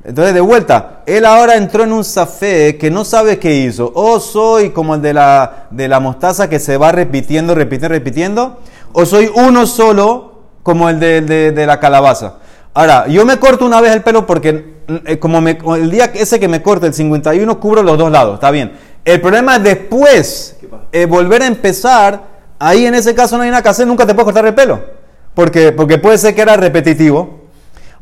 Entonces, 0.04 0.34
de 0.34 0.42
vuelta, 0.42 1.04
él 1.06 1.26
ahora 1.26 1.56
entró 1.56 1.84
en 1.84 1.94
un 1.94 2.04
safé 2.04 2.76
que 2.78 2.90
no 2.90 3.06
sabe 3.06 3.38
qué 3.38 3.54
hizo. 3.56 3.92
O 3.94 4.20
soy 4.20 4.72
como 4.72 4.96
el 4.96 5.02
de 5.02 5.14
la, 5.14 5.68
de 5.70 5.88
la 5.88 6.00
mostaza 6.00 6.50
que 6.50 6.60
se 6.60 6.78
va 6.78 6.92
repitiendo, 6.92 7.54
repitiendo, 7.54 7.90
repitiendo. 7.90 8.60
O 8.94 9.06
soy 9.06 9.32
uno 9.34 9.66
solo 9.66 10.32
como 10.64 10.90
el 10.90 11.00
de, 11.00 11.22
de, 11.52 11.66
la 11.66 11.80
calabaza. 11.80 12.36
Ahora, 12.74 13.08
yo 13.08 13.26
me 13.26 13.38
corto 13.38 13.66
una 13.66 13.82
vez 13.82 13.92
el 13.94 14.04
pelo 14.04 14.26
porque 14.26 14.76
eh, 15.06 15.20
como 15.20 15.40
el 15.76 15.92
día 15.92 16.12
ese 16.14 16.40
que 16.40 16.48
me 16.48 16.62
corte 16.62 16.88
el 16.88 16.94
51 16.94 17.60
cubro 17.60 17.84
los 17.84 17.98
dos 17.98 18.12
lados, 18.12 18.36
está 18.36 18.52
bien. 18.52 18.74
El 19.04 19.20
problema 19.20 19.58
es 19.58 19.64
después 19.64 20.58
eh, 20.92 21.06
volver 21.06 21.42
a 21.42 21.48
empezar, 21.48 22.24
ahí 22.60 22.86
en 22.86 22.96
ese 22.96 23.16
caso 23.16 23.38
no 23.38 23.44
hay 23.44 23.50
nada 23.50 23.64
que 23.64 23.70
hacer, 23.70 23.88
nunca 23.88 24.06
te 24.06 24.14
puedes 24.14 24.26
cortar 24.26 24.46
el 24.46 24.54
pelo. 24.54 24.80
Porque, 25.34 25.72
porque 25.72 25.98
puede 25.98 26.18
ser 26.18 26.36
que 26.36 26.42
era 26.42 26.58
repetitivo 26.58 27.42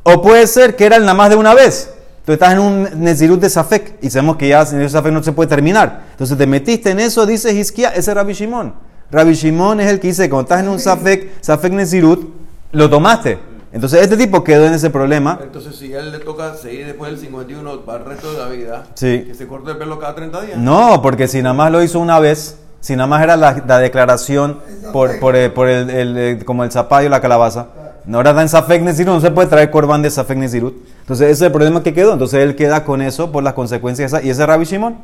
o 0.03 0.21
puede 0.21 0.47
ser 0.47 0.75
que 0.75 0.85
era 0.85 0.95
el 0.95 1.03
nada 1.03 1.13
más 1.13 1.29
de 1.29 1.35
una 1.35 1.53
vez. 1.53 1.93
Tú 2.25 2.33
estás 2.33 2.53
en 2.53 2.59
un 2.59 2.87
Nezirut 2.95 3.39
de 3.39 3.49
Safek 3.49 3.95
y 4.01 4.09
sabemos 4.09 4.35
que 4.35 4.49
ya 4.49 4.61
el 4.61 4.89
Safek 4.89 5.11
no 5.11 5.23
se 5.23 5.31
puede 5.31 5.47
terminar. 5.47 6.03
Entonces 6.11 6.37
te 6.37 6.45
metiste 6.45 6.91
en 6.91 6.99
eso, 6.99 7.25
dice 7.25 7.53
Hiskia, 7.53 7.89
ese 7.89 8.11
es 8.11 8.15
Rabbi 8.15 8.33
Shimon. 8.33 8.88
Rabbi 9.11 9.33
Shimon 9.33 9.79
es 9.79 9.89
el 9.91 9.99
que 9.99 10.07
dice, 10.09 10.29
cuando 10.29 10.43
estás 10.43 10.61
en 10.61 10.69
un 10.69 10.79
Safek, 10.79 11.41
Safek 11.41 11.73
Nezirut, 11.73 12.29
lo 12.71 12.89
tomaste. 12.89 13.39
Entonces 13.71 14.01
este 14.01 14.17
tipo 14.17 14.43
quedó 14.43 14.65
en 14.65 14.73
ese 14.73 14.89
problema. 14.89 15.39
Entonces 15.43 15.75
si 15.75 15.93
a 15.93 15.99
él 15.99 16.11
le 16.11 16.19
toca 16.19 16.55
seguir 16.55 16.85
después 16.87 17.11
del 17.11 17.19
51 17.19 17.81
para 17.81 17.99
el 17.99 18.05
resto 18.05 18.31
de 18.33 18.37
la 18.39 18.47
vida, 18.47 18.83
Sí. 18.95 19.25
que 19.27 19.33
se 19.35 19.47
corte 19.47 19.71
el 19.71 19.77
pelo 19.77 19.99
cada 19.99 20.15
30 20.15 20.41
días. 20.41 20.57
No, 20.57 21.01
porque 21.01 21.27
si 21.27 21.41
nada 21.41 21.53
más 21.53 21.71
lo 21.71 21.81
hizo 21.83 21.99
una 21.99 22.19
vez, 22.19 22.57
si 22.81 22.95
nada 22.95 23.07
más 23.07 23.21
era 23.21 23.35
la, 23.37 23.63
la 23.67 23.77
declaración 23.79 24.57
por, 24.91 25.19
por, 25.19 25.35
el- 25.35 25.51
por 25.51 25.67
el, 25.67 25.89
el- 25.89 26.17
el- 26.17 26.45
como 26.45 26.63
el 26.63 26.71
zapallo 26.71 27.09
la 27.09 27.21
calabaza, 27.21 27.67
no 28.05 28.17
ahora 28.17 28.31
está 28.31 28.41
en 28.41 28.49
Safek 28.49 28.81
Nezirut, 28.81 29.13
no 29.15 29.21
se 29.21 29.29
puede 29.29 29.47
traer 29.49 29.69
corban 29.69 30.01
de 30.01 30.09
Safek 30.09 30.37
Nezirut. 30.37 30.73
Entonces 31.01 31.25
ese 31.27 31.33
es 31.33 31.41
el 31.41 31.51
problema 31.51 31.83
que 31.83 31.93
quedó. 31.93 32.13
Entonces 32.13 32.39
él 32.41 32.55
queda 32.55 32.83
con 32.85 33.01
eso 33.03 33.31
por 33.31 33.43
las 33.43 33.53
consecuencias. 33.53 34.13
Y 34.23 34.29
ese 34.31 34.41
es 34.41 34.47
Rabbi 34.47 34.65
Shimon. 34.65 34.97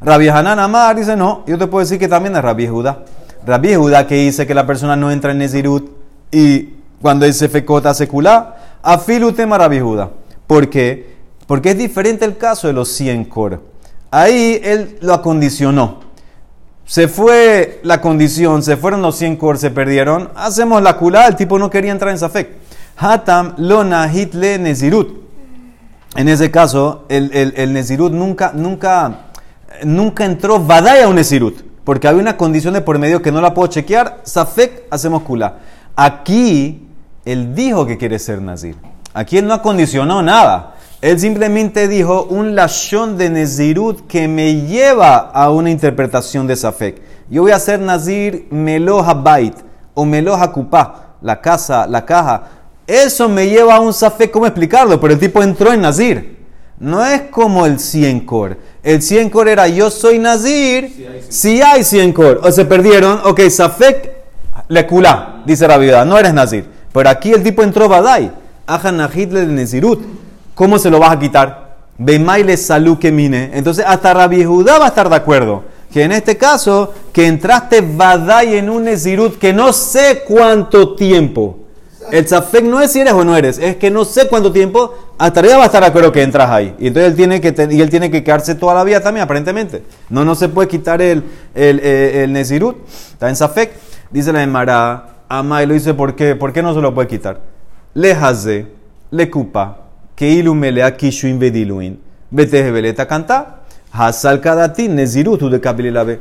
Rabbi 0.00 0.28
Hanan 0.28 0.58
Amar 0.60 0.94
dice 0.94 1.16
no, 1.16 1.42
yo 1.46 1.58
te 1.58 1.66
puedo 1.66 1.80
decir 1.84 1.98
que 1.98 2.06
también 2.08 2.36
es 2.36 2.42
Rabbi 2.42 2.68
Judá. 2.68 2.98
Rabbi 3.44 3.74
Judá 3.74 4.06
que 4.06 4.14
dice 4.14 4.46
que 4.46 4.54
la 4.54 4.66
persona 4.66 4.96
no 4.96 5.10
entra 5.10 5.32
en 5.32 5.38
Nezirut 5.38 5.90
y 6.30 6.70
cuando 7.00 7.26
dice 7.26 7.48
fecota 7.48 7.92
secular, 7.94 8.78
afilu 8.82 9.32
tema 9.32 9.58
Rabbi 9.58 9.80
Judá. 9.80 10.10
¿Por 10.46 10.70
qué? 10.70 11.16
Porque 11.46 11.70
es 11.70 11.78
diferente 11.78 12.24
el 12.24 12.36
caso 12.36 12.68
de 12.68 12.72
los 12.72 12.88
100 12.90 13.24
cor. 13.24 13.60
Ahí 14.10 14.60
él 14.62 14.98
lo 15.00 15.14
acondicionó. 15.14 16.00
Se 16.84 17.08
fue 17.08 17.80
la 17.82 18.00
condición, 18.00 18.62
se 18.62 18.76
fueron 18.76 19.02
los 19.02 19.16
100 19.16 19.36
cor, 19.36 19.58
se 19.58 19.70
perdieron. 19.70 20.30
Hacemos 20.34 20.82
la 20.82 20.96
culá, 20.96 21.26
el 21.26 21.36
tipo 21.36 21.58
no 21.58 21.70
quería 21.70 21.92
entrar 21.92 22.12
en 22.12 22.18
Safek. 22.18 22.50
Hatam 22.96 23.54
lona 23.56 24.12
hitle 24.12 24.58
nezirut. 24.58 25.22
En 26.14 26.28
ese 26.28 26.50
caso, 26.50 27.06
el, 27.08 27.30
el, 27.32 27.54
el 27.56 27.72
nezirut 27.72 28.12
nunca, 28.12 28.52
nunca, 28.54 29.30
nunca 29.82 30.24
entró 30.24 30.60
vadaya 30.60 31.08
un 31.08 31.16
nezirut. 31.16 31.71
Porque 31.84 32.08
había 32.08 32.22
una 32.22 32.36
condición 32.36 32.74
de 32.74 32.80
por 32.80 32.98
medio 32.98 33.22
que 33.22 33.32
no 33.32 33.40
la 33.40 33.54
puedo 33.54 33.68
chequear. 33.68 34.20
Safek, 34.22 34.84
hacemos 34.90 35.22
culá. 35.22 35.58
Aquí, 35.96 36.88
él 37.24 37.54
dijo 37.54 37.86
que 37.86 37.98
quiere 37.98 38.18
ser 38.18 38.40
nazir. 38.40 38.76
Aquí 39.14 39.38
él 39.38 39.46
no 39.46 39.54
acondicionó 39.54 40.22
nada. 40.22 40.74
Él 41.00 41.18
simplemente 41.18 41.88
dijo 41.88 42.24
un 42.24 42.54
lashon 42.54 43.18
de 43.18 43.28
Nezirut 43.28 44.06
que 44.06 44.28
me 44.28 44.66
lleva 44.66 45.16
a 45.16 45.50
una 45.50 45.70
interpretación 45.70 46.46
de 46.46 46.54
Safek. 46.54 47.02
Yo 47.28 47.42
voy 47.42 47.50
a 47.50 47.58
ser 47.58 47.80
Nazir 47.80 48.46
Meloha 48.50 49.14
Bait 49.14 49.54
o 49.94 50.04
Meloha 50.04 50.52
Kupá, 50.52 51.16
la 51.20 51.40
casa, 51.40 51.86
la 51.88 52.04
caja. 52.06 52.44
Eso 52.86 53.28
me 53.28 53.48
lleva 53.48 53.76
a 53.76 53.80
un 53.80 53.92
Safek, 53.92 54.30
¿cómo 54.30 54.46
explicarlo? 54.46 55.00
Pero 55.00 55.14
el 55.14 55.18
tipo 55.18 55.42
entró 55.42 55.72
en 55.72 55.80
Nazir. 55.80 56.41
No 56.78 57.04
es 57.04 57.22
como 57.30 57.66
el 57.66 57.78
100 57.78 58.20
cor. 58.20 58.58
El 58.82 59.02
100 59.02 59.30
cor 59.30 59.48
era 59.48 59.68
yo 59.68 59.90
soy 59.90 60.18
Nazir 60.18 61.26
si 61.28 61.62
hay 61.62 61.84
100 61.84 62.12
cor. 62.12 62.40
O 62.42 62.50
se 62.50 62.64
perdieron, 62.64 63.20
ok, 63.24 63.40
Safek 63.48 64.10
le 64.68 64.86
culá, 64.86 65.42
dice 65.46 65.68
la 65.68 65.78
vida, 65.78 66.04
no 66.04 66.18
eres 66.18 66.34
Nazir. 66.34 66.66
Pero 66.92 67.08
aquí 67.08 67.32
el 67.32 67.42
tipo 67.42 67.62
entró 67.62 67.88
Badai. 67.88 68.32
Aja 68.66 68.92
Najid 68.92 69.32
le 69.32 69.46
Nezirut. 69.46 70.00
¿Cómo 70.54 70.78
se 70.78 70.90
lo 70.90 70.98
vas 70.98 71.12
a 71.12 71.18
quitar? 71.18 71.76
Bemaile 71.98 72.56
salud 72.56 72.98
que 72.98 73.10
mine. 73.10 73.50
Entonces, 73.54 73.84
hasta 73.86 74.14
Rabbi 74.14 74.44
Judá 74.44 74.78
va 74.78 74.86
a 74.86 74.88
estar 74.88 75.08
de 75.08 75.16
acuerdo. 75.16 75.64
Que 75.92 76.04
en 76.04 76.12
este 76.12 76.36
caso, 76.36 76.92
que 77.12 77.26
entraste 77.26 77.80
Badai 77.80 78.56
en 78.56 78.70
un 78.70 78.84
Nezirut 78.84 79.38
que 79.38 79.52
no 79.52 79.72
sé 79.72 80.22
cuánto 80.26 80.94
tiempo. 80.94 81.58
El 82.10 82.26
Zafek 82.26 82.64
no 82.64 82.80
es 82.80 82.92
si 82.92 83.00
eres 83.00 83.12
o 83.12 83.24
no 83.24 83.36
eres, 83.36 83.58
es 83.58 83.76
que 83.76 83.90
no 83.90 84.04
sé 84.04 84.28
cuánto 84.28 84.52
tiempo. 84.52 84.94
Hasta 85.18 85.40
arriba 85.40 85.56
va 85.56 85.62
a 85.64 85.66
estar 85.66 85.84
acuerdo 85.84 86.10
que 86.12 86.22
entras 86.22 86.50
ahí. 86.50 86.74
Y 86.78 86.88
entonces 86.88 87.10
él 87.10 87.16
tiene 87.16 87.40
que, 87.40 87.68
y 87.70 87.80
él 87.80 87.90
tiene 87.90 88.10
que 88.10 88.24
quedarse 88.24 88.54
toda 88.54 88.74
la 88.74 88.84
vida 88.84 89.00
también, 89.00 89.24
aparentemente. 89.24 89.82
No, 90.10 90.24
no 90.24 90.34
se 90.34 90.48
puede 90.48 90.68
quitar 90.68 91.00
el, 91.00 91.22
el, 91.54 91.80
eh, 91.82 92.24
el 92.24 92.32
Nezirut. 92.32 92.76
Está 93.12 93.28
en 93.28 93.36
Zafek. 93.36 93.72
Dice 94.10 94.32
la 94.32 94.42
Emara, 94.42 95.24
Ama 95.28 95.62
y 95.62 95.66
lo 95.66 95.72
dice, 95.72 95.94
¿por 95.94 96.14
qué? 96.14 96.36
¿Por 96.36 96.52
qué 96.52 96.62
no 96.62 96.74
se 96.74 96.80
lo 96.80 96.92
puede 96.92 97.08
quitar? 97.08 97.40
Le 97.94 98.12
haze, 98.12 98.66
le 99.10 99.30
cupa, 99.30 99.78
que 100.14 100.28
ilumelea 100.28 100.94
kishuin 100.94 101.38
bediluin, 101.38 101.98
vete 102.30 102.70
veleta 102.70 103.06
canta, 103.06 103.60
hasal 103.90 104.42
kadatin, 104.42 104.94
Nezirut, 104.94 105.40
de 105.40 105.58
kabilelabe. 105.58 106.20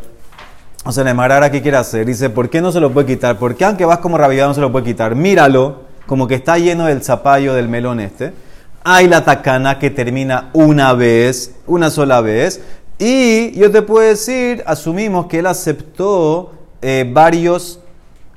O 0.83 0.91
sea, 0.91 1.03
la 1.03 1.11
Emara 1.11 1.51
¿qué 1.51 1.61
quiere 1.61 1.77
hacer? 1.77 2.05
Dice, 2.05 2.29
¿por 2.29 2.49
qué 2.49 2.59
no 2.61 2.71
se 2.71 2.79
lo 2.79 2.91
puede 2.91 3.05
quitar? 3.07 3.37
Porque 3.37 3.65
aunque 3.65 3.85
vas 3.85 3.99
como 3.99 4.17
rabidad 4.17 4.47
no 4.47 4.53
se 4.53 4.61
lo 4.61 4.71
puede 4.71 4.85
quitar. 4.85 5.15
Míralo, 5.15 5.81
como 6.07 6.27
que 6.27 6.35
está 6.35 6.57
lleno 6.57 6.85
del 6.85 7.03
zapallo 7.03 7.53
del 7.53 7.69
melón 7.69 7.99
este. 7.99 8.33
Hay 8.83 9.07
la 9.07 9.23
tacana 9.23 9.77
que 9.77 9.91
termina 9.91 10.49
una 10.53 10.93
vez, 10.93 11.53
una 11.67 11.91
sola 11.91 12.21
vez. 12.21 12.61
Y 12.97 13.51
yo 13.51 13.69
te 13.71 13.83
puedo 13.83 14.07
decir, 14.07 14.63
asumimos 14.65 15.27
que 15.27 15.39
él 15.39 15.45
aceptó 15.45 16.51
eh, 16.81 17.07
varios 17.11 17.79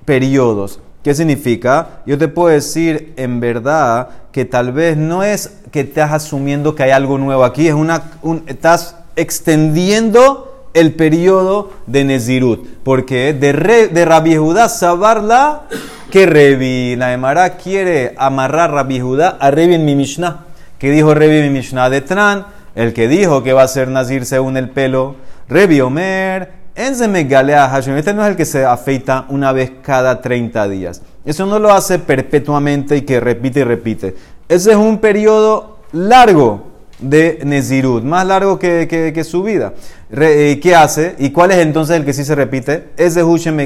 periodos. 0.04 0.80
¿Qué 1.02 1.14
significa? 1.14 2.00
Yo 2.06 2.18
te 2.18 2.28
puedo 2.28 2.48
decir 2.48 3.14
en 3.16 3.40
verdad 3.40 4.08
que 4.32 4.44
tal 4.44 4.72
vez 4.72 4.96
no 4.98 5.22
es 5.22 5.50
que 5.70 5.80
estás 5.80 6.12
asumiendo 6.12 6.74
que 6.74 6.82
hay 6.82 6.90
algo 6.90 7.16
nuevo 7.18 7.44
aquí, 7.44 7.68
es 7.68 7.74
una, 7.74 8.12
un- 8.22 8.42
estás 8.46 8.96
extendiendo 9.16 10.53
el 10.74 10.92
periodo 10.92 11.70
de 11.86 12.04
Nezirut. 12.04 12.66
Porque 12.84 13.32
de, 13.32 13.52
re, 13.52 13.88
de 13.88 14.04
Rabbi 14.04 14.36
Judá 14.36 14.68
sabarla 14.68 15.62
que 16.10 16.26
Revi, 16.26 16.96
la 16.96 17.12
Emara 17.12 17.56
quiere 17.56 18.14
amarrar 18.18 18.72
Rabbi 18.72 19.00
Judá 19.00 19.38
a 19.40 19.50
Revi 19.50 19.74
en 19.74 19.84
mi 19.84 19.94
Mishnah. 19.96 20.44
Que 20.78 20.90
dijo 20.90 21.14
Revi 21.14 21.38
en 21.38 21.44
mi 21.44 21.58
Mishnah 21.58 21.88
de 21.88 22.02
Tran, 22.02 22.46
el 22.74 22.92
que 22.92 23.08
dijo 23.08 23.42
que 23.42 23.52
va 23.52 23.62
a 23.62 23.68
ser 23.68 23.88
Nazir 23.88 24.26
según 24.26 24.56
el 24.56 24.68
pelo. 24.68 25.16
Revi 25.48 25.80
Omer. 25.80 26.64
Este 26.76 27.06
no 27.06 28.24
es 28.24 28.28
el 28.28 28.36
que 28.36 28.44
se 28.44 28.64
afeita 28.64 29.26
una 29.28 29.52
vez 29.52 29.72
cada 29.80 30.20
30 30.20 30.68
días. 30.68 31.02
Eso 31.24 31.46
no 31.46 31.60
lo 31.60 31.72
hace 31.72 32.00
perpetuamente 32.00 32.96
y 32.96 33.02
que 33.02 33.20
repite 33.20 33.60
y 33.60 33.64
repite. 33.64 34.16
Ese 34.48 34.72
es 34.72 34.76
un 34.76 34.98
periodo 34.98 35.78
largo 35.92 36.73
de 36.98 37.40
Nezirut, 37.44 38.02
más 38.04 38.26
largo 38.26 38.58
que, 38.58 38.86
que- 38.88 39.24
su 39.24 39.42
vida. 39.42 39.74
Eh, 40.10 40.60
¿Qué 40.62 40.74
hace? 40.74 41.16
¿Y 41.18 41.30
cuál 41.30 41.50
es 41.50 41.58
entonces 41.58 41.96
el 41.96 42.04
que 42.04 42.12
sí 42.12 42.24
se 42.24 42.34
repite? 42.34 42.88
Es 42.96 43.14
de 43.14 43.22
Hushem 43.22 43.58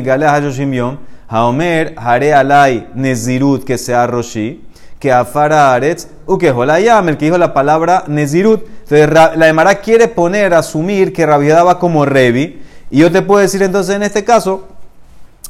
Yom, 0.72 0.98
Haomer, 1.28 1.94
Hare 1.96 2.32
Alai, 2.34 2.88
Nezirut, 2.94 3.64
que 3.64 3.76
sea 3.76 4.06
Roshi, 4.06 4.64
que 4.98 5.12
Afara 5.12 5.74
Aretz, 5.74 6.08
Uke 6.26 6.50
Holayam, 6.50 7.08
el 7.08 7.16
que 7.16 7.26
dijo 7.26 7.38
la 7.38 7.52
palabra 7.52 8.04
Nezirut. 8.06 8.64
Entonces 8.90 9.10
la 9.36 9.48
Emara 9.48 9.76
quiere 9.76 10.08
poner, 10.08 10.54
asumir 10.54 11.12
que 11.12 11.26
Rabiedad 11.26 11.66
va 11.66 11.78
como 11.78 12.04
Revi. 12.04 12.62
Y 12.90 12.98
yo 13.00 13.12
te 13.12 13.20
puedo 13.22 13.40
decir 13.40 13.62
entonces 13.62 13.94
en 13.94 14.02
este 14.02 14.24
caso, 14.24 14.66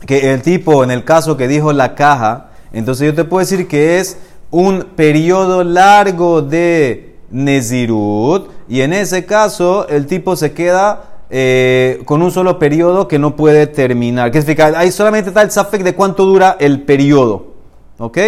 que 0.06 0.32
el 0.32 0.42
tipo, 0.42 0.85
en 0.85 0.90
el 0.90 1.04
caso 1.04 1.37
que 1.37 1.49
dijo 1.49 1.73
la 1.73 1.94
caja, 1.94 2.49
entonces 2.73 3.06
yo 3.06 3.14
te 3.14 3.25
puedo 3.25 3.40
decir 3.40 3.66
que 3.68 3.99
es 3.99 4.18
un 4.50 4.85
periodo 4.97 5.64
largo 5.64 6.42
de 6.42 7.16
Nezirut, 7.30 8.50
y 8.68 8.80
en 8.80 8.92
ese 8.92 9.26
caso 9.26 9.87
el 9.88 10.06
tipo 10.06 10.37
se 10.37 10.52
queda 10.52 11.04
eh, 11.30 12.00
con 12.06 12.23
un 12.23 12.30
solo 12.30 12.58
periodo 12.58 13.06
que 13.06 13.18
no 13.18 13.37
puede 13.37 13.66
terminar. 13.66 14.30
¿Qué 14.30 14.40
significa? 14.40 14.78
Ahí 14.78 14.90
solamente 14.90 15.28
está 15.28 15.42
el 15.42 15.50
Safek 15.50 15.82
de 15.82 15.94
cuánto 15.94 16.25
dura 16.25 16.56
el 16.58 16.82
periodo. 16.82 17.54
¿Ok? 17.99 18.18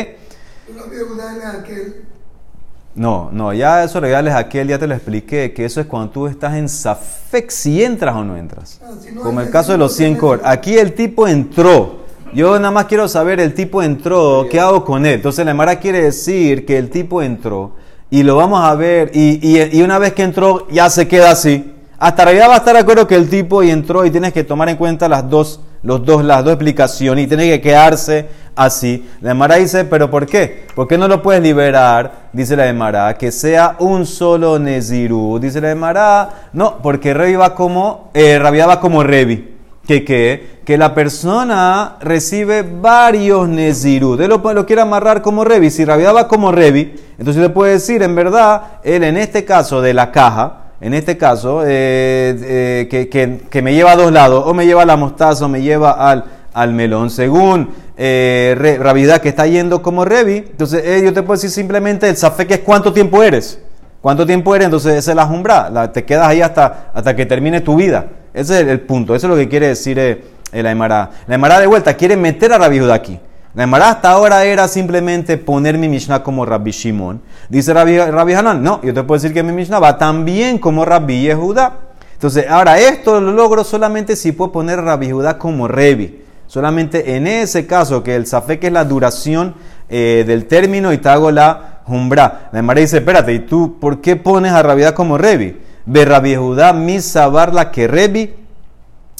No, 2.95 3.31
no, 3.33 3.55
ya 3.55 3.85
eso 3.85 4.01
regales 4.01 4.35
aquel, 4.35 4.69
ya 4.69 4.79
te 4.79 4.87
lo 4.87 4.95
expliqué, 4.95 5.55
que 5.55 5.65
eso 5.65 5.81
es 5.81 5.87
cuando 5.87 6.11
tú 6.11 6.27
estás 6.27 6.55
en 6.57 6.69
Safek 6.69 7.49
si 7.51 7.83
entras 7.83 8.15
o 8.17 8.25
no 8.25 8.37
entras. 8.37 8.81
Ah, 8.85 8.91
si 9.01 9.13
no 9.13 9.23
Como 9.23 9.41
el 9.41 9.49
caso 9.49 9.73
de 9.73 9.79
los 9.79 9.95
100 9.95 10.17
cor. 10.17 10.41
Aquí 10.45 10.77
el 10.77 10.95
tipo 10.95 11.27
entró. 11.27 12.01
Yo 12.35 12.59
nada 12.59 12.71
más 12.71 12.85
quiero 12.85 13.09
saber, 13.09 13.41
el 13.41 13.55
tipo 13.55 13.83
entró, 13.83 14.47
¿qué 14.51 14.61
hago 14.61 14.85
con 14.85 15.07
él? 15.07 15.15
Entonces 15.15 15.47
la 15.47 15.55
Mara 15.55 15.79
quiere 15.79 16.03
decir 16.03 16.67
que 16.67 16.79
el 16.79 16.91
tipo 16.91 17.23
entró 17.23 17.73
y 18.11 18.23
lo 18.23 18.37
vamos 18.37 18.63
a 18.65 18.75
ver 18.75 19.11
y, 19.15 19.39
y- 19.41 19.79
y 19.79 19.83
una 19.83 19.99
vez 19.99 20.13
que 20.15 20.23
entró 20.23 20.67
ya 20.71 20.91
se 20.91 21.07
queda 21.09 21.31
así. 21.31 21.75
Hasta 21.99 22.25
realidad 22.25 22.49
va 22.49 22.55
a 22.55 22.59
estar 22.59 22.75
de 22.75 22.81
acuerdo 22.81 23.07
que 23.07 23.15
el 23.15 23.29
tipo 23.29 23.63
y 23.63 23.71
entró 23.71 24.05
y 24.07 24.11
tienes 24.11 24.33
que 24.33 24.43
tomar 24.43 24.69
en 24.71 24.77
cuenta 24.77 25.07
las 25.09 25.29
dos, 25.29 25.61
los 25.83 26.05
dos, 26.05 26.25
las 26.25 26.43
dos 26.43 26.55
explicaciones 26.55 27.25
y 27.25 27.29
tiene 27.29 27.45
que 27.49 27.61
quedarse 27.61 28.27
así. 28.57 29.07
La 29.21 29.33
Emara 29.33 29.57
dice, 29.57 29.85
¿pero 29.85 30.11
por 30.11 30.27
qué? 30.27 30.65
¿Por 30.75 30.89
qué 30.89 30.97
no 30.97 31.09
lo 31.09 31.23
puedes 31.23 31.43
liberar? 31.43 32.31
Dice 32.33 32.57
la 32.57 32.67
Emara, 32.69 33.15
que 33.19 33.31
sea 33.31 33.77
un 33.81 34.07
solo 34.07 34.59
Nezirú. 34.59 35.39
Dice 35.39 35.61
la 35.61 35.71
Emara, 35.71 36.49
no, 36.55 36.79
porque 36.79 37.13
Revi 37.13 37.35
va 37.37 37.55
como, 37.55 38.11
eh, 38.15 38.39
Rabia 38.39 38.67
va 38.67 38.81
como 38.81 39.03
Revi. 39.03 39.50
¿Que 39.91 40.05
qué? 40.05 40.61
Que 40.65 40.79
la 40.79 40.95
persona 40.95 41.97
recibe 42.01 42.63
varios 42.63 43.49
Nezirut. 43.49 44.21
Él 44.21 44.29
lo, 44.29 44.65
quiere 44.65 44.83
amarrar 44.83 45.21
como 45.21 45.43
Revi. 45.43 45.69
Si 45.69 45.85
Rabia 45.85 46.13
va 46.13 46.29
como 46.29 46.53
Revi, 46.53 46.95
entonces 47.19 47.43
le 47.43 47.49
puede 47.49 47.73
decir, 47.73 48.01
en 48.05 48.15
verdad, 48.15 48.79
él 48.85 49.03
en 49.03 49.17
este 49.17 49.45
caso 49.45 49.83
de 49.83 49.93
la 49.93 50.13
caja, 50.13 50.59
en 50.81 50.95
este 50.95 51.19
caso, 51.19 51.65
eh, 51.65 52.37
eh, 52.41 52.89
que, 52.89 53.09
que- 53.09 53.41
que 53.51 53.63
me 53.63 53.75
lleva 53.75 53.91
a 53.91 53.97
dos 53.97 54.13
lados, 54.13 54.45
o 54.47 54.55
me 54.55 54.65
lleva 54.65 54.83
a 54.83 54.87
la 54.87 54.97
mostaza 54.97 55.47
o 55.47 55.49
me 55.49 55.61
lleva 55.61 55.91
al, 55.91 56.25
al 56.55 56.73
melón. 56.73 57.11
Según 57.11 57.71
eh, 57.97 58.77
Rabiedad 58.79 59.21
que 59.21 59.31
está 59.31 59.49
yendo 59.49 59.83
como 59.83 60.05
Revi, 60.05 60.37
entonces 60.37 60.85
eh, 60.87 61.03
yo 61.03 61.13
te 61.13 61.23
puedo 61.23 61.33
decir 61.33 61.51
simplemente 61.51 62.09
el 62.09 62.17
Safek 62.17 62.49
es 62.53 62.59
cuánto 62.61 62.93
tiempo 62.93 63.25
eres. 63.25 63.59
¿Cuánto 64.01 64.25
tiempo 64.25 64.55
eres? 64.55 64.67
Entonces 64.67 64.95
esa 64.95 65.11
es 65.11 65.17
la 65.17 65.27
jumbra. 65.27 65.91
Te 65.93 66.05
quedas 66.05 66.29
ahí 66.29 66.41
hasta, 66.43 66.93
hasta 66.95 67.17
que 67.17 67.27
termine 67.27 67.61
tu 67.61 67.75
vida. 67.75 68.07
Ese 68.33 68.61
es 68.61 68.69
el, 68.69 68.81
punto. 68.81 69.15
Eso 69.15 69.27
es 69.27 69.31
lo 69.31 69.37
que 69.37 69.49
quiere 69.49 69.69
decir 69.69 69.99
eh, 69.99 70.25
El 70.53 70.67
Aymara. 70.67 71.11
La 71.27 71.35
Aymara 71.35 71.61
de 71.61 71.67
vuelta 71.67 71.95
quiere 71.95 72.17
meter 72.17 72.53
a 72.53 72.59
Rabbi 72.59 72.79
Judá 72.79 72.95
aquí. 72.95 73.19
La 73.55 73.65
Aymara 73.65 73.91
hasta 73.91 74.11
ahora 74.11 74.45
era 74.45 74.69
simplemente 74.69 75.37
poner 75.37 75.77
mi 75.77 75.89
Mishnah 75.89 76.23
como 76.23 76.47
Rabbi 76.47 76.71
Shimon. 76.71 77.21
Dice 77.49 77.75
Rabbi, 77.75 77.99
Rabbi 77.99 78.33
Hanan, 78.33 78.63
no, 78.63 78.81
yo 78.83 78.95
te 78.95 79.03
puedo 79.03 79.21
decir 79.21 79.35
que 79.35 79.43
mi 79.43 79.53
Mishnah 79.53 79.81
va 79.81 79.99
también 79.99 80.59
como 80.59 80.85
Rabbi 80.85 81.23
Yehuda. 81.23 81.79
Entonces, 82.13 82.47
ahora 82.49 82.79
esto 82.79 83.21
lo 83.21 83.33
logro 83.33 83.65
solamente 83.65 84.15
si 84.15 84.33
puedo 84.33 84.53
poner 84.53 84.79
a 84.79 84.83
Rabbi 84.83 85.11
Judá 85.11 85.37
como 85.39 85.67
Revi. 85.67 86.23
Solamente 86.47 87.17
en 87.17 87.27
ese 87.27 87.67
caso, 87.67 88.03
que 88.03 88.15
el 88.15 88.27
Safek 88.27 88.63
es 88.65 88.73
la 88.73 88.85
duración 88.85 89.55
eh, 89.89 90.25
del 90.27 90.47
término 90.47 90.93
y 90.93 90.99
te 90.99 91.09
hago 91.09 91.31
la 91.31 91.81
jumbra. 91.85 92.51
La 92.53 92.61
Aymara 92.61 92.81
dice, 92.81 92.99
espérate, 92.99 93.33
¿y 93.33 93.41
tú 93.41 93.79
por 93.81 94.01
qué 94.01 94.15
pones 94.17 94.53
a 94.53 94.63
Rabbi 94.63 94.83
Judá 94.83 94.95
como 94.95 95.19
Revi? 95.19 95.57
Ve 95.93 96.05
Rabbi 96.05 96.37
Judá, 96.37 96.73
mi 96.73 97.01
sabar 97.01 97.53
la 97.53 97.73
que 97.73 97.89
Revi. 97.89 98.33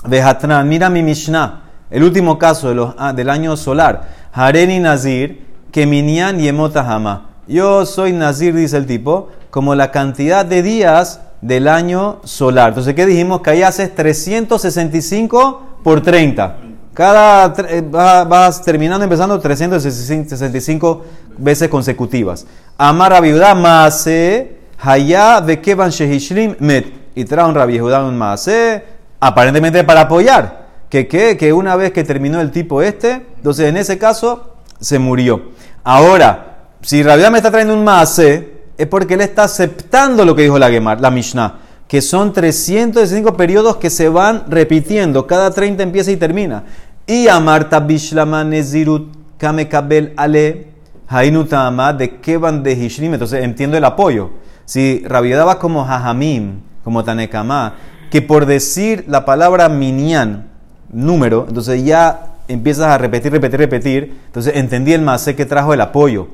Vejatran, 0.07 0.69
mira 0.69 0.89
mi 0.89 1.03
Mishnah, 1.03 1.63
el 1.91 2.05
último 2.05 2.39
caso 2.39 2.69
de 2.69 2.77
los, 2.77 2.95
ah, 2.97 3.13
del 3.13 3.29
año 3.29 3.57
solar. 3.57 4.09
Hareni 4.33 4.79
Nazir, 4.79 5.45
que 5.73 5.85
minyan 5.85 6.39
yemota 6.39 6.81
hama. 6.89 7.27
Yo 7.49 7.85
soy 7.85 8.13
Nazir, 8.13 8.55
dice 8.55 8.77
el 8.77 8.87
tipo, 8.87 9.29
como 9.51 9.75
la 9.75 9.91
cantidad 9.91 10.47
de 10.47 10.63
días 10.63 11.21
del 11.41 11.67
año 11.67 12.21
solar. 12.23 12.69
Entonces, 12.69 12.95
¿qué 12.95 13.05
dijimos? 13.05 13.41
Que 13.43 13.51
ahí 13.51 13.63
haces 13.65 13.93
365 13.95 15.63
por 15.83 16.01
30. 16.03 16.57
Cada 16.95 17.53
eh, 17.69 17.83
va- 17.83 18.23
vas 18.25 18.63
terminando, 18.63 19.03
empezando 19.05 19.41
365 19.41 21.03
veces 21.37 21.69
consecutivas. 21.69 22.47
Amar 22.79 23.13
a 23.13 23.21
viuda 23.21 23.55
mase, 23.57 24.60
haya 24.81 25.41
de 25.41 25.61
kevan 25.61 25.91
shehishlim 25.91 26.57
met. 26.59 26.87
Y 27.15 27.25
trae 27.25 27.45
un 27.45 27.55
Rabbi 27.55 27.79
Judá 27.79 28.05
un 28.05 28.17
mase, 28.17 28.85
aparentemente 29.21 29.85
para 29.85 30.03
apoyar. 30.03 30.61
Que, 30.89 31.07
que, 31.07 31.37
que 31.37 31.53
una 31.53 31.77
vez 31.77 31.93
que 31.93 32.03
terminó 32.03 32.41
el 32.41 32.51
tipo 32.51 32.83
este, 32.83 33.27
entonces 33.37 33.69
en 33.69 33.77
ese 33.77 33.99
caso 33.99 34.57
se 34.81 34.99
murió. 34.99 35.51
Ahora, 35.85 36.67
si 36.83 37.03
Rabbi 37.03 37.31
me 37.31 37.39
está 37.39 37.51
trayendo 37.51 37.75
un 37.75 37.85
mase, 37.85 38.61
es 38.77 38.87
porque 38.87 39.15
él 39.15 39.21
está 39.21 39.45
aceptando 39.45 40.25
lo 40.25 40.35
que 40.35 40.43
dijo 40.43 40.59
la 40.59 40.71
Gemar, 40.71 41.01
la 41.01 41.11
Mishnah, 41.11 41.59
que 41.87 42.01
son 42.01 42.33
365 42.33 43.37
periodos 43.37 43.77
que 43.77 43.91
se 43.91 44.09
van 44.09 44.45
repitiendo, 44.49 45.27
cada 45.27 45.51
30 45.51 45.83
empieza 45.83 46.11
y 46.11 46.17
termina. 46.17 46.65
Y 47.07 47.29
Amarta 47.29 47.81
Bishlama 47.81 48.43
Nezirut 48.43 49.13
Kamekabel 49.37 50.13
Ale 50.17 50.70
De 51.11 52.19
Kevan 52.23 52.63
de 52.63 52.73
Hishrim. 52.73 53.13
Entonces 53.15 53.43
entiendo 53.45 53.77
el 53.77 53.85
apoyo. 53.85 54.31
Si 54.65 55.05
Judá 55.09 55.45
va 55.45 55.59
como 55.59 55.85
Jajamim, 55.85 56.61
como 56.85 57.03
Tanekama, 57.05 57.75
que 58.11 58.23
por 58.23 58.47
decir 58.47 59.05
la 59.09 59.25
palabra 59.25 59.69
minyan, 59.69 60.49
número, 60.93 61.47
entonces 61.49 61.85
ya 61.85 62.35
empiezas 62.49 62.87
a 62.87 62.99
repetir, 62.99 63.33
repetir, 63.33 63.61
repetir. 63.61 64.21
Entonces 64.27 64.57
entendí 64.57 64.93
el 64.93 65.03
más 65.03 65.25
que 65.25 65.45
trajo 65.47 65.75
el 65.75 65.81
apoyo. 65.81 66.29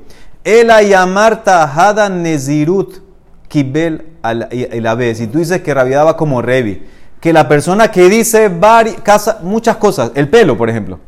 El 0.45 0.71
ayamarta 0.71 1.65
hada 1.65 2.09
nezirut 2.09 2.99
kibel 3.49 4.07
el 4.23 4.87
ave. 4.87 5.15
Si 5.15 5.27
tú 5.27 5.39
dices 5.39 5.63
que 5.63 5.75
Rabiedad 5.75 6.07
va 6.07 6.17
como 6.17 6.43
Revi, 6.43 6.83
que 7.21 7.33
la 7.33 7.49
persona 7.49 7.91
que 7.91 8.09
dice 8.09 8.51
vari- 8.51 8.97
casa- 9.03 9.39
muchas 9.43 9.77
cosas, 9.77 10.13
el 10.15 10.29
pelo, 10.29 10.57
por 10.57 10.69
ejemplo, 10.71 11.01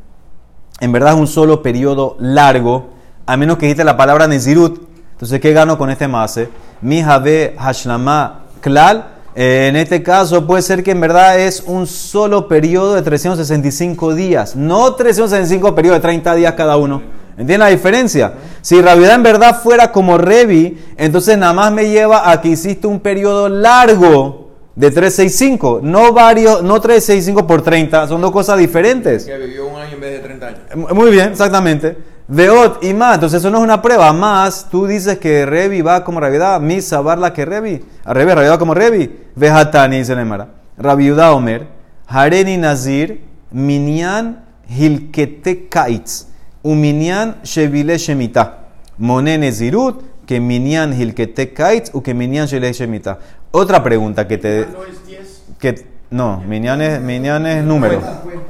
en 0.80 0.92
verdad 0.92 1.14
es 1.14 1.20
un 1.20 1.26
solo 1.26 1.62
periodo 1.62 2.16
largo, 2.18 2.90
a 3.28 3.36
menos 3.36 3.58
que 3.58 3.66
dijiste 3.66 3.84
la 3.84 3.94
palabra 3.94 4.26
nezirut. 4.26 4.80
Entonces, 5.12 5.38
¿qué 5.38 5.52
gano 5.52 5.76
con 5.76 5.90
este 5.90 6.08
mase? 6.08 6.48
Mi 6.80 7.02
jave 7.02 7.54
hashlama 7.58 8.44
klal. 8.62 9.06
Eh, 9.34 9.66
en 9.68 9.76
este 9.76 10.02
caso 10.02 10.46
puede 10.46 10.62
ser 10.62 10.82
que 10.82 10.92
en 10.92 11.00
verdad 11.02 11.38
es 11.38 11.62
un 11.66 11.86
solo 11.86 12.48
periodo 12.48 12.94
de 12.94 13.02
365 13.02 14.14
días, 14.14 14.56
no 14.56 14.94
365 14.94 15.74
periodos 15.74 15.98
de 15.98 16.02
30 16.02 16.34
días 16.36 16.54
cada 16.54 16.78
uno. 16.78 17.02
¿Entienden 17.32 17.60
la 17.60 17.66
diferencia? 17.66 18.32
Si 18.62 18.80
Rabiedad 18.80 19.16
en 19.16 19.22
verdad 19.22 19.60
fuera 19.62 19.92
como 19.92 20.16
Revi, 20.16 20.82
entonces 20.96 21.36
nada 21.36 21.52
más 21.52 21.70
me 21.70 21.90
lleva 21.90 22.30
a 22.30 22.40
que 22.40 22.48
hiciste 22.48 22.86
un 22.86 22.98
periodo 22.98 23.50
largo 23.50 24.52
de 24.74 24.90
365, 24.90 25.80
no 25.82 26.14
varios, 26.14 26.62
no 26.62 26.80
365 26.80 27.46
por 27.46 27.60
30, 27.60 28.08
son 28.08 28.22
dos 28.22 28.32
cosas 28.32 28.58
diferentes. 28.58 29.26
Que 29.26 29.36
vivió 29.36 29.66
un 29.68 29.76
año 29.76 29.92
en 29.92 30.00
vez 30.00 30.12
de 30.12 30.18
30 30.20 30.46
años. 30.46 30.94
Muy 30.94 31.10
bien, 31.10 31.28
exactamente. 31.28 32.17
Veot 32.30 32.84
y 32.84 32.92
más, 32.92 33.14
entonces 33.14 33.40
eso 33.40 33.50
no 33.50 33.56
es 33.58 33.64
una 33.64 33.80
prueba. 33.80 34.12
Más, 34.12 34.68
tú 34.70 34.86
dices 34.86 35.18
que 35.18 35.46
Revi 35.46 35.80
va 35.80 36.04
como 36.04 36.20
Rabiudá, 36.20 36.58
misa 36.58 37.00
barla 37.00 37.32
que 37.32 37.46
Revi. 37.46 37.82
Al 38.04 38.14
revés, 38.14 38.34
Rabi 38.34 38.48
va 38.48 38.58
como 38.58 38.74
Revi. 38.74 39.10
Vejatani, 39.34 39.98
dice 39.98 40.14
Nemara. 40.14 40.48
Rabiudá 40.76 41.32
Omer, 41.32 41.66
Hareni 42.06 42.58
Nazir, 42.58 43.22
Minyan 43.50 44.44
Hilkete 44.68 45.68
Kaitz, 45.68 46.26
Uminyan 46.62 47.36
Shevile 47.42 47.96
Shemita. 47.96 48.58
Moné 48.98 49.38
Nezirut, 49.38 50.02
que 50.26 50.38
Minyan 50.38 50.92
Hilkete 50.92 51.54
Kaitz, 51.54 51.90
u 51.94 52.02
que 52.02 52.12
Minyan 52.12 52.46
Shevile 52.46 52.74
Shemita. 52.74 53.18
Otra 53.50 53.82
pregunta 53.82 54.28
que 54.28 54.36
te. 54.36 54.66
Que, 55.58 55.97
no, 56.10 56.42
Minyan 56.46 56.80
es, 56.80 57.00
minyan 57.02 57.46
es 57.46 57.62
número. 57.64 58.00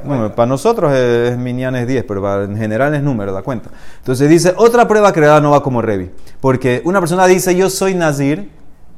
Número. 0.05 0.33
Para 0.33 0.45
nosotros 0.47 0.93
es, 0.93 1.37
Minyan 1.37 1.75
es 1.75 1.87
10, 1.87 2.05
pero 2.05 2.21
para- 2.21 2.45
en 2.45 2.55
general 2.55 2.95
es 2.95 3.03
número, 3.03 3.33
da 3.33 3.41
cuenta. 3.41 3.69
Entonces 3.97 4.29
dice, 4.29 4.53
otra 4.55 4.87
prueba 4.87 5.11
creada 5.11 5.41
no 5.41 5.51
va 5.51 5.61
como 5.61 5.81
Revi. 5.81 6.09
Porque 6.39 6.81
una 6.85 6.99
persona 7.01 7.27
dice, 7.27 7.53
yo 7.55 7.69
soy 7.69 7.95
Nazir, 7.95 8.49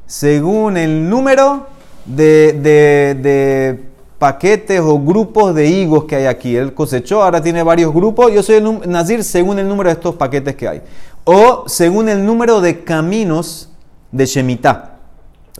según 0.06 0.76
el 0.76 1.08
número 1.10 1.66
de, 2.06 2.52
de- 2.52 3.14
de 3.20 3.84
paquetes 4.18 4.80
o 4.80 5.00
grupos 5.00 5.52
de 5.56 5.66
higos 5.66 6.04
que 6.04 6.14
hay 6.14 6.26
aquí. 6.26 6.54
Él 6.56 6.72
cosechó, 6.72 7.20
ahora 7.24 7.42
tiene 7.42 7.64
varios 7.64 7.92
grupos. 7.92 8.32
Yo 8.32 8.44
soy 8.44 8.56
el 8.56 8.88
Nazir 8.88 9.24
según 9.24 9.58
el 9.58 9.68
número 9.68 9.88
de 9.88 9.94
estos 9.94 10.14
paquetes 10.14 10.54
que 10.54 10.68
hay. 10.68 10.82
O 11.24 11.64
según 11.66 12.08
el 12.08 12.24
número 12.24 12.60
de 12.60 12.84
caminos 12.84 13.70
de 14.12 14.24
Shemitah. 14.26 14.98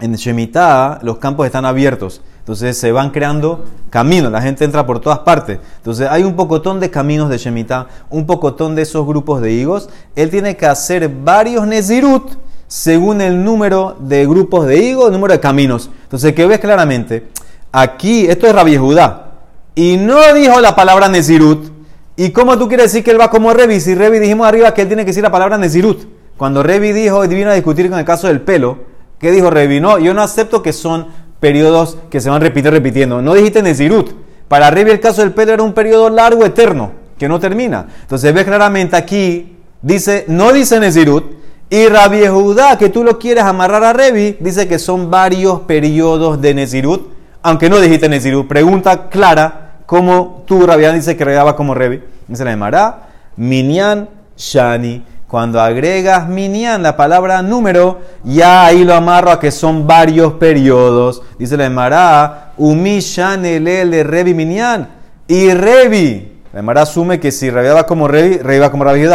En 0.01 0.15
Shemitah 0.15 1.01
los 1.03 1.19
campos 1.19 1.47
están 1.47 1.65
abiertos. 1.65 2.21
Entonces 2.43 2.77
se 2.77 2.91
van 2.91 3.11
creando 3.11 3.65
caminos, 3.89 4.33
la 4.33 4.43
gente 4.43 4.65
entra 4.65 4.85
por 4.85 4.99
todas 4.99 5.21
partes. 5.21 5.61
Entonces 5.77 6.09
hay 6.11 6.25
un 6.25 6.35
pocotón 6.35 6.81
de 6.81 6.91
caminos 6.91 7.31
de 7.31 7.39
Shemitah, 7.39 7.87
un 8.11 8.27
pocotón 8.27 8.75
de 8.75 8.83
esos 8.83 9.07
grupos 9.07 9.41
de 9.41 9.53
higos. 9.53 9.89
Él 10.17 10.29
tiene 10.29 10.57
que 10.57 10.67
hacer 10.67 11.09
varios 11.09 11.65
Nezirut 11.69 12.33
según 12.67 13.21
el 13.21 13.45
número 13.45 13.97
de 14.01 14.27
grupos 14.27 14.67
de 14.67 14.83
higos, 14.83 15.07
el 15.07 15.13
número 15.13 15.35
de 15.35 15.41
caminos. 15.41 15.89
Entonces, 16.03 16.35
que 16.35 16.47
ves 16.47 16.59
claramente, 16.59 17.29
aquí, 17.71 18.27
esto 18.27 18.47
es 18.47 18.55
Rabbi 18.55 18.77
Judá, 18.77 19.33
y 19.75 19.99
no 19.99 20.21
dijo 20.35 20.61
la 20.61 20.75
palabra 20.75 21.07
Nezirut. 21.09 21.71
¿Y 22.17 22.31
cómo 22.31 22.59
tú 22.59 22.69
quieres 22.69 22.87
decir 22.91 23.05
que 23.05 23.11
él 23.11 23.21
va 23.21 23.31
como 23.31 23.53
Revi? 23.53 23.79
Si 23.79 23.95
Revi 23.95 24.19
dijimos 24.19 24.47
arriba 24.47 24.75
que 24.75 24.83
él 24.83 24.89
tiene 24.89 25.05
que 25.05 25.09
decir 25.09 25.23
la 25.23 25.31
palabra 25.31 25.59
Nezirut. 25.59 26.07
Cuando 26.37 26.63
Revi 26.63 26.93
dijo, 26.93 27.25
y 27.25 27.29
vino 27.29 27.51
a 27.51 27.55
discutir 27.55 27.89
con 27.89 27.99
el 27.99 28.05
caso 28.05 28.27
del 28.27 28.41
pelo, 28.41 28.79
¿qué 29.19 29.31
dijo 29.31 29.51
Revi? 29.51 29.79
No, 29.79 29.99
yo 29.99 30.13
no 30.13 30.23
acepto 30.23 30.63
que 30.63 30.73
son 30.73 31.09
periodos 31.43 31.99
que 32.09 32.21
se 32.21 32.31
van 32.31 32.41
repitiendo, 32.41 32.71
repitiendo. 32.71 33.21
No 33.21 33.35
dijiste 33.35 33.65
Nezirut. 33.65 34.13
Para 34.47 34.71
Revi 34.71 34.93
el 34.93 35.01
caso 35.01 35.23
del 35.23 35.33
pelo 35.33 35.53
era 35.53 35.63
un 35.65 35.73
periodo 35.73 36.09
largo, 36.09 36.45
eterno, 36.45 36.93
que 37.19 37.29
no 37.29 37.41
termina. 37.41 37.89
Entonces 38.03 38.33
ves 38.33 38.45
claramente 38.45 38.95
aquí, 38.95 39.57
dice, 39.83 40.25
no 40.29 40.53
dice 40.53 40.79
Nezirut, 40.79 41.25
y 41.69 41.89
Rabbi 41.89 42.29
Judá, 42.29 42.79
que 42.79 42.91
tú 42.91 43.03
lo 43.03 43.19
quieres 43.19 43.43
amarrar 43.43 43.83
a 43.83 43.93
Revi, 43.93 44.37
dice 44.39 44.69
que 44.69 44.79
son 44.79 45.11
varios 45.11 45.63
periodos 45.63 46.41
de 46.41 46.55
Nezirut, 46.55 47.09
aunque 47.43 47.69
no 47.69 47.81
dijiste 47.81 48.09
Nezirut. 48.09 48.47
Pregunta 48.47 49.09
clara, 49.09 49.79
¿cómo 49.87 50.45
tú, 50.47 50.65
Rabbi 50.65 50.87
dice 50.95 51.17
que 51.17 51.25
regaba 51.25 51.57
como 51.57 51.75
Revi? 51.75 52.05
Dice 52.29 52.45
la 52.45 52.53
llamará 52.53 53.09
Minyan 53.37 54.09
Shani. 54.37 55.03
Cuando 55.33 55.63
agregas 55.63 56.29
Minyan, 56.29 56.83
la 56.83 56.95
palabra 56.95 57.41
número, 57.41 58.03
ya 58.23 58.67
ahí 58.67 58.85
lo 58.85 58.93
amarro 58.93 59.31
a 59.31 59.41
que 59.41 59.51
son 59.51 59.87
varios 59.87 60.35
periodos. 60.35 61.23
Dice 61.39 61.57
la 61.57 61.65
Emara, 61.65 62.53
Umi 62.59 63.01
Shanelele 63.01 64.05
Revi 64.05 64.35
Minyan. 64.35 64.91
Y 65.27 65.55
Revi, 65.55 66.33
la 66.53 66.61
Emara 66.61 66.83
asume 66.83 67.19
que 67.19 67.33
si 67.33 67.49
Revi 67.49 67.71
va 67.71 67.87
como 67.87 68.09
Revi, 68.09 68.37
Revi 68.43 68.59
va 68.59 68.71
como 68.71 68.85
Rabbi. 68.85 69.09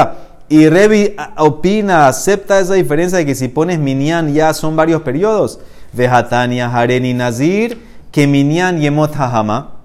Y 0.49 0.67
Revi 0.67 1.15
opina, 1.37 2.07
acepta 2.07 2.59
esa 2.59 2.73
diferencia 2.73 3.19
de 3.19 3.25
que 3.27 3.35
si 3.35 3.47
pones 3.47 3.77
Minyan 3.77 4.33
ya 4.33 4.55
son 4.55 4.75
varios 4.75 5.03
periodos. 5.03 5.59
Vejatania, 5.93 6.75
Hareni, 6.75 7.13
Nazir, 7.13 7.79
que 8.11 8.25
Minyan 8.25 8.79
Yemot 8.79 9.15
Hahama. 9.15 9.76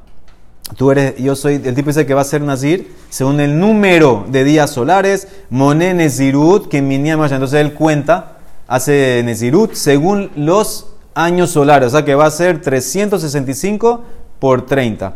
Tú 0.76 0.90
eres, 0.90 1.16
yo 1.18 1.36
soy, 1.36 1.60
el 1.64 1.74
tipo 1.74 1.88
dice 1.88 2.06
que 2.06 2.14
va 2.14 2.22
a 2.22 2.24
ser 2.24 2.40
Nazir 2.40 2.94
según 3.10 3.40
el 3.40 3.58
número 3.58 4.24
de 4.28 4.44
días 4.44 4.70
solares. 4.70 5.28
Moné 5.50 5.92
Nezirut, 5.92 6.68
que 6.68 6.80
Moshe. 6.80 7.34
Entonces 7.34 7.60
él 7.60 7.74
cuenta, 7.74 8.38
hace 8.68 9.20
Nezirut 9.24 9.74
según 9.74 10.30
los 10.36 10.86
años 11.14 11.50
solares. 11.50 11.88
O 11.88 11.90
sea 11.90 12.04
que 12.04 12.14
va 12.14 12.26
a 12.26 12.30
ser 12.30 12.60
365 12.60 14.04
por 14.38 14.66
30. 14.66 15.14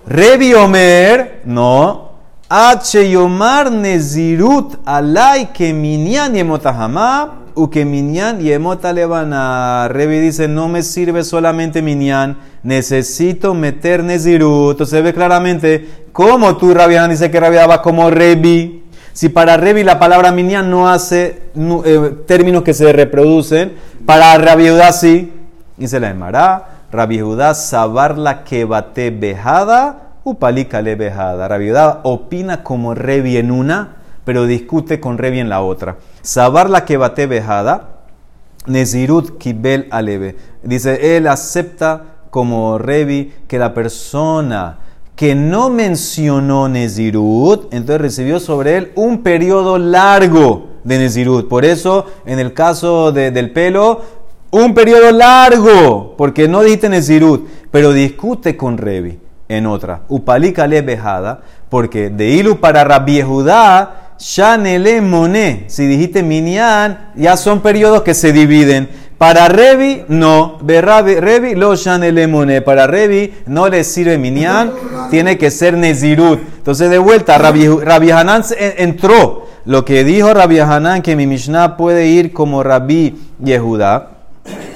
Rebi 0.06 0.54
Omer, 0.54 1.42
no. 1.46 2.12
Yomar 3.10 3.72
Nezirut 3.72 4.76
alay 4.86 5.48
que 5.48 5.74
minyan 5.74 6.36
yemotahama 6.36 7.40
u 7.56 7.72
que 7.72 7.86
minyan 7.86 8.40
yemotalevana. 8.40 9.88
Rebi 9.88 10.20
dice, 10.20 10.48
no 10.48 10.68
me 10.68 10.84
sirve 10.84 11.24
solamente 11.24 11.82
minyan, 11.82 12.38
necesito 12.62 13.56
meter 13.56 14.04
Nezirut. 14.04 14.74
Entonces 14.74 15.04
ve 15.04 15.12
claramente 15.12 16.06
cómo 16.12 16.56
tú, 16.58 16.72
Rabián, 16.72 17.10
dice 17.10 17.32
que 17.32 17.40
Rabián 17.40 17.68
va 17.68 17.82
como 17.82 18.12
Rebi. 18.12 18.83
Si 19.14 19.30
para 19.30 19.58
Rebi 19.58 19.84
la 19.84 20.00
palabra 20.00 20.32
minyan 20.32 20.72
no 20.72 20.90
hace 20.90 21.44
eh, 21.86 22.16
términos 22.26 22.64
que 22.64 22.74
se 22.74 22.92
reproducen, 22.92 23.74
para 24.06 24.36
Rabi 24.38 24.70
Judá 24.70 24.92
sí. 24.92 25.32
Dice 25.78 26.00
la 26.00 26.10
Emara, 26.10 26.82
Rabi 26.92 27.20
Judá 27.20 27.54
sabar 27.54 28.18
la 28.18 28.44
que 28.44 28.66
bate 28.66 29.12
bejada, 29.12 30.14
upalika 30.24 30.82
le 30.82 30.96
bejada. 30.96 31.48
Judá 31.58 32.02
opina 32.04 32.64
como 32.64 32.96
Rebi 32.96 33.38
en 33.38 33.52
una, 33.52 33.98
pero 34.26 34.46
discute 34.46 35.00
con 35.00 35.20
Rebi 35.20 35.40
en 35.40 35.50
la 35.50 35.62
otra. 35.62 35.98
Sabar 36.24 36.70
la 36.70 36.84
que 36.86 36.98
bate 36.98 37.28
bejada, 37.28 37.90
Nezirut 38.66 39.38
Kibel 39.38 39.88
Aleve. 39.92 40.38
Dice, 40.64 41.18
él 41.18 41.28
acepta 41.28 42.04
como 42.32 42.80
Revi 42.80 43.32
que 43.48 43.60
la 43.60 43.76
persona 43.76 44.80
que 45.16 45.36
no 45.36 45.70
mencionó 45.70 46.68
Nezirut, 46.70 47.74
entonces 47.74 48.02
recibió 48.02 48.40
sobre 48.40 48.78
él 48.78 48.92
un 48.96 49.22
periodo 49.22 49.78
largo 49.78 50.68
de 50.84 50.98
Nezirut. 50.98 51.48
Por 51.48 51.66
eso, 51.66 52.06
en 52.26 52.40
el 52.40 52.54
caso 52.54 53.12
de- 53.12 53.32
del 53.32 53.52
pelo, 53.52 54.02
un 54.52 54.74
periodo 54.74 55.12
largo, 55.12 56.16
porque 56.18 56.48
no 56.48 56.62
dijiste 56.62 56.90
Nezirut, 56.90 57.48
pero 57.72 57.94
discute 57.94 58.58
con 58.58 58.78
Revi 58.78 59.20
en 59.50 59.66
otra. 59.68 60.02
Upalika 60.10 60.68
le 60.68 60.82
bejada, 60.82 61.42
porque 61.70 62.10
de 62.10 62.30
Ilu 62.30 62.60
para 62.60 62.84
Rabbi 62.84 63.22
Judá, 63.22 64.00
Shanele 64.20 65.02
Moné. 65.02 65.66
Si 65.68 65.86
dijiste 65.86 66.24
Minyan, 66.24 67.12
ya 67.16 67.36
son 67.36 67.62
periodos 67.62 68.04
que 68.04 68.14
se 68.14 68.32
dividen. 68.32 68.88
Para 69.24 69.48
Revi, 69.48 70.04
no. 70.10 70.58
Revi, 70.62 71.56
lo 71.56 71.78
Shanele 71.78 72.28
Moné. 72.28 72.62
Para 72.62 72.88
Revi, 72.88 73.34
no 73.46 73.70
le 73.70 73.86
sirve 73.86 74.18
Minyan, 74.18 74.74
tiene 75.10 75.38
que 75.38 75.50
ser 75.50 75.78
Nezirut. 75.78 76.42
Entonces, 76.58 76.90
de 76.90 76.98
vuelta, 76.98 77.38
Rabbi, 77.38 77.66
Rabbi 77.70 78.12
Hanan 78.12 78.44
entró. 78.60 79.48
Lo 79.64 79.86
que 79.86 80.04
dijo 80.04 80.34
Rabbi 80.34 80.60
Hanan, 80.60 81.02
que 81.02 81.16
mi 81.16 81.26
Mishnah 81.26 81.78
puede 81.78 82.08
ir 82.08 82.34
como 82.34 82.64
Rabbi 82.64 83.16
Yehudá. 83.42 84.10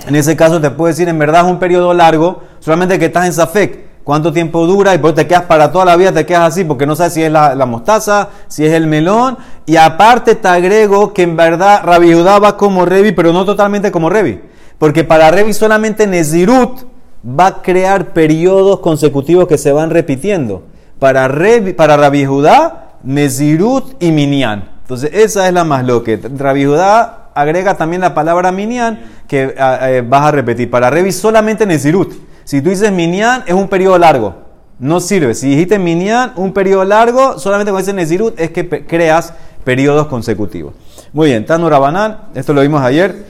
En 0.08 0.16
ese 0.16 0.38
caso 0.38 0.62
te 0.62 0.72
puedo 0.72 0.88
decir, 0.88 1.10
en 1.10 1.20
verdad 1.20 1.46
es 1.46 1.52
un 1.52 1.60
periodo 1.60 1.94
largo, 1.94 2.42
solamente 2.62 2.98
que 2.98 3.08
estás 3.08 3.26
en 3.26 3.34
Safek. 3.34 3.87
¿Cuánto 4.08 4.32
tiempo 4.32 4.66
dura? 4.66 4.96
Y 4.96 5.00
pues 5.00 5.16
te 5.16 5.28
quedas 5.28 5.42
para 5.42 5.70
toda 5.70 5.84
la 5.84 5.98
vida, 5.98 6.14
te 6.14 6.26
quedas 6.26 6.44
así, 6.44 6.64
porque 6.64 6.86
no 6.86 6.96
sabes 6.96 7.12
si 7.12 7.24
es 7.24 7.30
la, 7.30 7.54
la 7.56 7.66
mostaza, 7.66 8.30
si 8.48 8.66
es 8.66 8.72
el 8.72 8.88
melón. 8.88 9.38
Y 9.66 9.76
aparte 9.76 10.36
te 10.36 10.48
agrego 10.48 11.12
que 11.12 11.24
en 11.24 11.36
verdad 11.36 11.82
Rabbi 11.84 12.14
Judá 12.14 12.40
va 12.40 12.56
como 12.56 12.86
Revi, 12.86 13.12
pero 13.12 13.34
no 13.34 13.44
totalmente 13.44 13.92
como 13.92 14.10
Revi. 14.10 14.40
Porque 14.80 15.04
para 15.04 15.30
Revi 15.30 15.52
solamente 15.52 16.08
Nezirut 16.08 16.86
va 17.22 17.48
a 17.48 17.62
crear 17.62 18.14
periodos 18.14 18.80
consecutivos 18.80 19.46
que 19.46 19.58
se 19.58 19.74
van 19.74 19.90
repitiendo. 19.90 20.64
Para, 21.00 21.28
Revi, 21.28 21.74
para 21.74 21.98
Rabbi 21.98 22.26
Judá, 22.26 22.92
Nezirut 23.04 24.02
y 24.02 24.14
Minyan. 24.14 24.70
Entonces 24.84 25.12
esa 25.14 25.50
es 25.50 25.54
la 25.54 25.66
más 25.66 25.86
loca. 25.86 26.14
Rabbi 26.34 26.64
Judá 26.64 27.32
agrega 27.34 27.76
también 27.76 28.04
la 28.04 28.14
palabra 28.14 28.54
Minyan 28.54 29.02
que 29.28 29.54
ah, 29.60 29.92
eh, 29.92 30.02
vas 30.02 30.28
a 30.28 30.32
repetir. 30.32 30.72
Para 30.72 30.90
Revi 30.90 31.12
solamente 31.12 31.66
Nezirut. 31.66 32.27
Si 32.48 32.62
tú 32.62 32.70
dices 32.70 32.94
Minyan 32.94 33.44
es 33.46 33.54
un 33.54 33.68
periodo 33.68 33.98
largo. 33.98 34.34
No 34.80 35.02
sirve. 35.02 35.36
Si 35.36 35.50
dijiste 35.50 35.80
Minyan, 35.80 36.32
un 36.38 36.54
periodo 36.54 36.86
largo, 36.86 37.38
solamente 37.40 37.74
cuando 37.74 37.80
dices 37.80 37.94
Nezirut 37.94 38.40
es 38.40 38.52
que 38.52 38.86
creas 38.86 39.34
periodos 39.66 40.08
consecutivos. 40.08 40.74
Muy 41.12 41.28
bien, 41.28 41.46
Tanu 41.46 41.70
Rabanán, 41.70 42.30
esto 42.36 42.54
lo 42.54 42.62
vimos 42.62 42.82
ayer. 42.82 43.26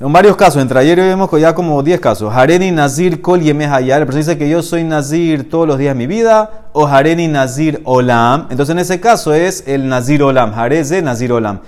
En 0.00 0.12
varios 0.12 0.36
casos, 0.36 0.60
entre 0.60 0.78
ayer 0.78 0.98
y 0.98 1.00
hoy 1.00 1.08
vemos 1.08 1.30
ya 1.40 1.54
como 1.54 1.82
10 1.82 1.98
casos. 1.98 2.30
Hareni 2.30 2.72
Nazir 2.72 3.22
Kol 3.22 3.40
Yemeh 3.40 3.68
Hayar. 3.68 4.00
La 4.00 4.04
persona 4.04 4.20
dice 4.26 4.36
que 4.36 4.50
yo 4.50 4.62
soy 4.62 4.84
Nazir 4.84 5.48
todos 5.48 5.66
los 5.66 5.78
días 5.78 5.94
de 5.94 5.98
mi 5.98 6.06
vida. 6.06 6.66
O 6.74 6.86
Hareni 6.86 7.28
Nazir 7.28 7.80
Olam. 7.84 8.48
Entonces 8.50 8.74
en 8.74 8.80
ese 8.80 9.00
caso 9.00 9.32
es 9.32 9.64
el 9.66 9.88
Nazir 9.88 10.22
Olam. 10.22 10.52
Hareze 10.52 11.00
Nazir 11.00 11.32
Olam. 11.32 11.60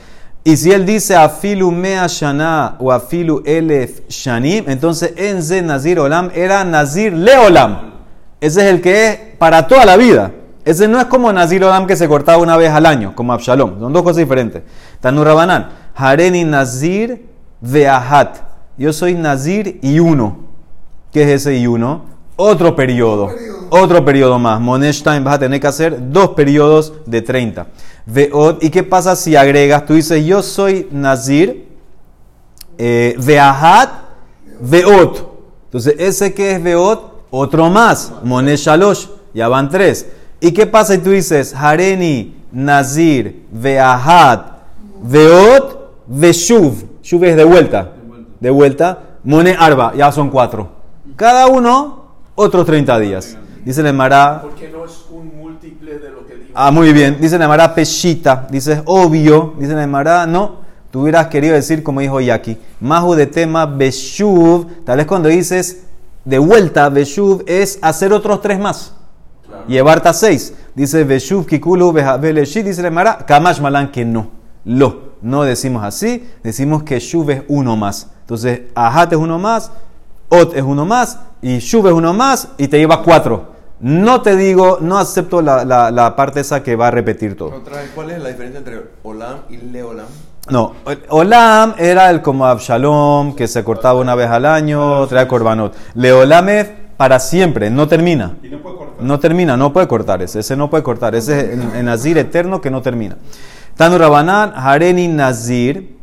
Y 0.45 0.57
si 0.57 0.73
él 0.73 0.87
dice 0.87 1.15
Afilu 1.15 1.71
Mea 1.71 2.07
Shana 2.07 2.77
o 2.79 2.91
Afilu 2.91 3.43
Elef 3.45 4.09
Shanim, 4.09 4.65
entonces 4.69 5.13
en 5.17 5.43
Ze 5.43 5.61
Nazir 5.63 6.01
Olam 6.01 6.31
era 6.35 6.65
Nazir 6.65 7.13
Leolam. 7.13 7.93
Ese 8.41 8.61
es 8.61 8.67
el 8.75 8.81
que 8.81 9.09
es 9.09 9.19
para 9.39 9.67
toda 9.67 9.85
la 9.85 9.97
vida. 9.97 10.33
Ese 10.65 10.87
no 10.87 10.99
es 10.99 11.07
como 11.07 11.33
Nazir 11.33 11.65
Olam 11.65 11.87
que 11.87 11.97
se 11.97 12.09
cortaba 12.09 12.39
una 12.39 12.57
vez 12.57 12.71
al 12.71 12.87
año, 12.87 13.15
como 13.15 13.33
Absalom. 13.33 13.79
Son 13.81 13.93
dos 13.93 14.03
cosas 14.03 14.19
diferentes. 14.19 14.63
Tanur 15.01 15.27
Rabanán. 15.27 15.69
Hareni 15.95 16.45
Nazir 16.45 17.27
Veahat. 17.61 18.39
Yo 18.77 18.93
soy 18.93 19.15
Nazir 19.15 19.81
y 19.83 19.99
uno. 19.99 20.39
¿Qué 21.13 21.23
es 21.23 21.29
ese 21.43 21.57
y 21.57 21.67
uno? 21.67 22.05
Otro 22.41 22.77
periodo. 22.77 23.31
Otro 23.69 24.05
periodo 24.05 24.39
más. 24.39 24.61
Monesh 24.61 25.03
time 25.03 25.21
vas 25.21 25.35
a 25.35 25.39
tener 25.41 25.61
que 25.61 25.67
hacer 25.67 26.13
dos 26.13 26.31
periodos 26.31 26.93
de 27.05 27.21
30. 27.21 27.67
Veot. 28.07 28.63
¿Y 28.63 28.71
qué 28.71 28.85
pasa 28.85 29.17
si 29.17 29.35
agregas? 29.35 29.85
Tú 29.85 29.95
dices, 29.95 30.25
yo 30.25 30.41
soy 30.41 30.87
Nazir. 30.93 31.67
Eh, 32.79 33.17
Veahat. 33.19 33.91
Veot. 34.61 35.29
Entonces, 35.65 35.97
ese 35.99 36.33
que 36.33 36.53
es 36.53 36.63
Veot, 36.63 37.27
otro 37.33 37.69
más. 37.71 38.13
Monesh 38.23 38.61
Shalosh. 38.61 39.07
Ya 39.35 39.49
van 39.49 39.69
tres. 39.69 40.07
¿Y 40.41 40.53
qué 40.53 40.65
pasa 40.69 40.95
si 40.95 41.01
tú 41.01 41.11
dices, 41.11 41.53
Hareni, 41.53 42.37
Nazir, 42.53 43.47
Veahat, 43.51 44.59
Veot, 45.03 46.07
Veshuv? 46.07 46.85
Shuv 47.03 47.25
es 47.25 47.37
de 47.37 47.45
vuelta. 47.45 47.95
De 48.39 48.51
vuelta. 48.51 49.03
Mone 49.25 49.57
Arba. 49.59 49.93
Ya 49.97 50.13
son 50.13 50.31
cuatro. 50.31 50.69
Cada 51.17 51.49
uno, 51.49 52.08
otros 52.39 52.65
30 52.67 52.99
días. 53.01 53.37
Dice 53.65 53.83
la 53.83 53.91
Emara. 53.91 54.41
Porque 54.43 54.69
no 54.69 54.85
es 54.85 55.05
un 55.11 55.37
múltiple 55.37 55.99
de 55.99 56.11
lo 56.11 56.25
que 56.25 56.37
dijo. 56.37 56.53
Ah, 56.55 56.71
muy 56.71 56.93
bien. 56.93 57.19
Dice 57.21 57.37
la 57.37 57.47
Emara 57.47 57.75
Peshita. 57.75 58.47
Dice 58.49 58.81
obvio. 58.87 59.55
Dice 59.59 59.75
la 59.75 59.83
Emara, 59.83 60.25
no. 60.25 60.69
Tú 60.93 61.03
hubieras 61.03 61.27
querido 61.27 61.55
decir 61.55 61.83
como 61.83 62.01
dijo 62.01 62.21
Yaki. 62.21 62.57
Mahu 62.81 63.15
de 63.15 63.27
tema 63.27 63.67
Beshuv. 63.67 64.85
Tal 64.85 64.99
vez 64.99 65.07
cuando 65.07 65.29
dices 65.29 65.83
de 66.25 66.39
vuelta 66.39 66.89
Beshuv 66.89 67.43
es 67.47 67.79
hacer 67.83 68.13
otros 68.13 68.41
tres 68.41 68.61
más. 68.61 68.95
Llevarte 69.67 70.09
a 70.09 70.13
seis. 70.13 70.55
Dice 70.75 71.03
Beshuv 71.03 71.45
Kikulu 71.45 71.93
Beleshit. 71.93 72.65
Dice 72.65 72.83
la 72.83 72.89
Emara. 72.89 73.19
Kamash 73.19 73.61
Malan 73.61 73.91
que 73.91 74.05
no. 74.05 74.31
Lo. 74.65 75.09
No 75.23 75.43
decimos 75.43 75.83
así. 75.83 76.29
Decimos 76.45 76.85
que 76.85 77.01
Shuv 77.01 77.31
es 77.31 77.43
uno 77.49 77.77
más. 77.77 78.11
Entonces, 78.21 78.61
Ahat 78.75 79.13
es 79.13 79.19
uno 79.19 79.39
más. 79.39 79.73
Ot 80.31 80.55
es 80.57 80.63
uno 80.63 80.85
más. 80.85 81.19
Y 81.43 81.59
Shuv 81.59 81.87
es 81.89 81.93
uno 81.93 82.13
más. 82.15 82.49
Y 82.59 82.69
te 82.69 82.79
lleva 82.79 83.03
cuatro. 83.03 83.57
No 83.81 84.23
te 84.23 84.35
digo, 84.37 84.79
no 84.81 84.99
acepto 84.99 85.41
la, 85.41 85.65
la- 85.65 85.91
la 85.93 86.17
parte 86.17 86.41
esa 86.41 86.63
que 86.63 86.75
va 86.75 86.89
a 86.89 86.91
repetir 86.91 87.37
todo. 87.37 87.55
Otra 87.55 87.77
vez, 87.77 87.91
¿cuál 87.95 88.11
es 88.11 88.21
la 88.21 88.29
diferencia 88.31 88.59
entre 88.59 88.83
Olam 89.05 89.39
y 89.49 89.57
Leolam? 89.59 90.07
No, 90.51 90.73
Olam 91.11 91.75
era 91.79 92.11
el 92.11 92.21
como 92.23 92.47
Absalom, 92.47 93.35
que 93.37 93.47
se 93.47 93.63
cortaba 93.63 94.01
una 94.01 94.15
vez 94.15 94.29
al 94.31 94.47
año, 94.47 95.07
trae 95.07 95.29
Korbanot. 95.29 95.77
Leolam 95.95 96.49
es 96.49 96.69
para 96.97 97.21
siempre, 97.21 97.71
no 97.71 97.87
termina. 97.87 98.37
no 99.01 99.21
termina, 99.21 99.57
no 99.57 99.73
puede 99.73 99.87
cortar 99.87 100.23
ese, 100.23 100.41
ese 100.41 100.57
no 100.57 100.69
puede 100.71 100.83
cortar. 100.83 101.15
Ese 101.15 101.39
es 101.39 101.45
el, 101.59 101.77
el 101.77 101.85
Nazir 101.85 102.19
eterno 102.19 102.61
que 102.61 102.71
no 102.71 102.83
termina. 102.83 103.17
Tanu 103.77 103.97
Rabanán, 103.99 104.53
Hareni 104.57 105.07
Nazir, 105.07 105.98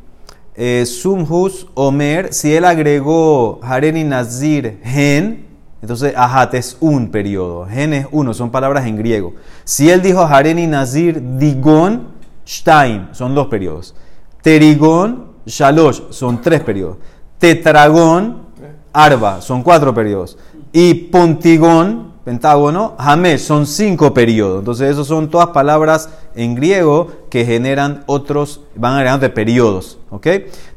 eh, 0.56 0.86
Sumhus 0.86 1.68
Omer, 1.74 2.34
si 2.34 2.54
él 2.54 2.66
agregó 2.66 3.60
Hareni 3.62 4.04
Nazir 4.04 4.80
Gen, 4.84 5.46
entonces 5.82 6.14
Ahat 6.16 6.54
es 6.56 6.78
un 6.80 7.10
periodo. 7.12 7.68
Gen 7.68 7.94
es 7.94 8.08
uno, 8.12 8.34
son 8.34 8.50
palabras 8.50 8.86
en 8.88 8.98
griego. 8.98 9.34
Si 9.64 9.90
él 9.90 10.02
dijo 10.02 10.22
Hareni 10.22 10.66
Nazir 10.66 11.22
Digon 11.38 12.08
Shtaim, 12.46 13.14
son 13.14 13.36
dos 13.36 13.48
periodos. 13.48 13.94
Terigón 14.42 15.36
Shalosh, 15.46 16.02
son 16.10 16.42
tres 16.42 16.62
periodos. 16.62 16.98
Tetragón 17.38 18.46
Arba, 18.94 19.42
son 19.42 19.62
cuatro 19.62 19.94
periodos. 19.94 20.38
Y 20.72 20.94
Pontigón, 20.94 22.14
pentágono, 22.26 22.96
Hamesh, 22.98 23.40
son 23.40 23.68
cinco 23.68 24.14
periodos. 24.14 24.60
Entonces, 24.60 24.90
esos 24.90 25.08
son 25.08 25.30
todas 25.30 25.50
palabras 25.50 26.10
en 26.34 26.56
griego 26.56 27.08
que 27.30 27.46
generan 27.46 28.04
otros, 28.08 28.62
van 28.76 28.96
agregando 28.96 29.32
periodos. 29.34 30.00
¿Ok? 30.10 30.28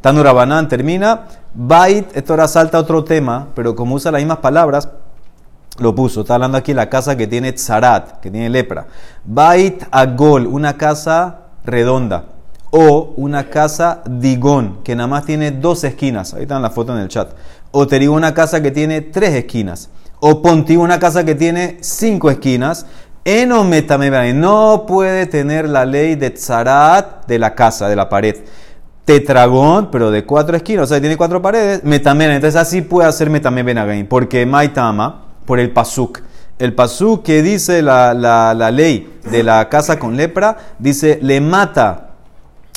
Tanurabanán 0.00 0.68
termina. 0.68 1.26
Bait, 1.54 2.14
esto 2.14 2.34
ahora 2.34 2.46
salta 2.46 2.78
otro 2.78 3.02
tema, 3.02 3.48
pero 3.54 3.74
como 3.74 3.96
usa 3.96 4.12
las 4.12 4.20
mismas 4.20 4.38
palabras, 4.38 4.90
lo 5.78 5.94
puso. 5.94 6.20
Está 6.20 6.34
hablando 6.34 6.58
aquí 6.58 6.74
la 6.74 6.90
casa 6.90 7.16
que 7.16 7.26
tiene 7.26 7.52
tzarat, 7.52 8.20
que 8.20 8.30
tiene 8.30 8.50
lepra. 8.50 8.86
Bait 9.24 9.84
agol, 9.90 10.46
una 10.46 10.76
casa 10.76 11.40
redonda. 11.64 12.26
O 12.70 13.14
una 13.16 13.48
casa 13.48 14.02
digón, 14.06 14.80
que 14.84 14.94
nada 14.94 15.06
más 15.06 15.24
tiene 15.24 15.52
dos 15.52 15.82
esquinas. 15.84 16.34
Ahí 16.34 16.42
están 16.42 16.60
las 16.60 16.74
fotos 16.74 16.94
en 16.96 17.02
el 17.02 17.08
chat. 17.08 17.30
O 17.70 17.86
te 17.86 17.98
digo 17.98 18.14
una 18.14 18.34
casa 18.34 18.60
que 18.60 18.70
tiene 18.70 19.00
tres 19.00 19.34
esquinas. 19.34 19.88
O 20.20 20.42
pontigo 20.42 20.82
una 20.82 20.98
casa 20.98 21.24
que 21.24 21.34
tiene 21.34 21.78
cinco 21.80 22.30
esquinas. 22.30 22.86
No 24.34 24.86
puede 24.86 25.26
tener 25.26 25.68
la 25.68 25.84
ley 25.84 26.14
de 26.14 26.30
tzarat 26.30 27.26
de 27.26 27.38
la 27.38 27.54
casa, 27.54 27.88
de 27.88 27.96
la 27.96 28.08
pared. 28.08 28.36
Tetragón, 29.04 29.90
pero 29.90 30.10
de 30.10 30.24
cuatro 30.24 30.56
esquinas, 30.56 30.84
o 30.84 30.86
sea, 30.86 31.00
tiene 31.00 31.16
cuatro 31.16 31.40
paredes. 31.40 31.84
Metamena. 31.84 32.34
Entonces 32.34 32.60
así 32.60 32.82
puede 32.82 33.08
hacer 33.08 33.30
metame 33.30 33.62
benagain. 33.62 34.06
Porque 34.06 34.44
maitama, 34.44 35.24
por 35.44 35.60
el 35.60 35.70
pasuk. 35.70 36.20
El 36.58 36.74
pasuk 36.74 37.22
que 37.22 37.42
dice 37.42 37.82
la, 37.82 38.12
la, 38.14 38.52
la 38.54 38.70
ley 38.70 39.18
de 39.30 39.42
la 39.42 39.68
casa 39.68 39.98
con 39.98 40.16
lepra, 40.16 40.56
dice, 40.78 41.18
le 41.22 41.40
mata. 41.40 42.10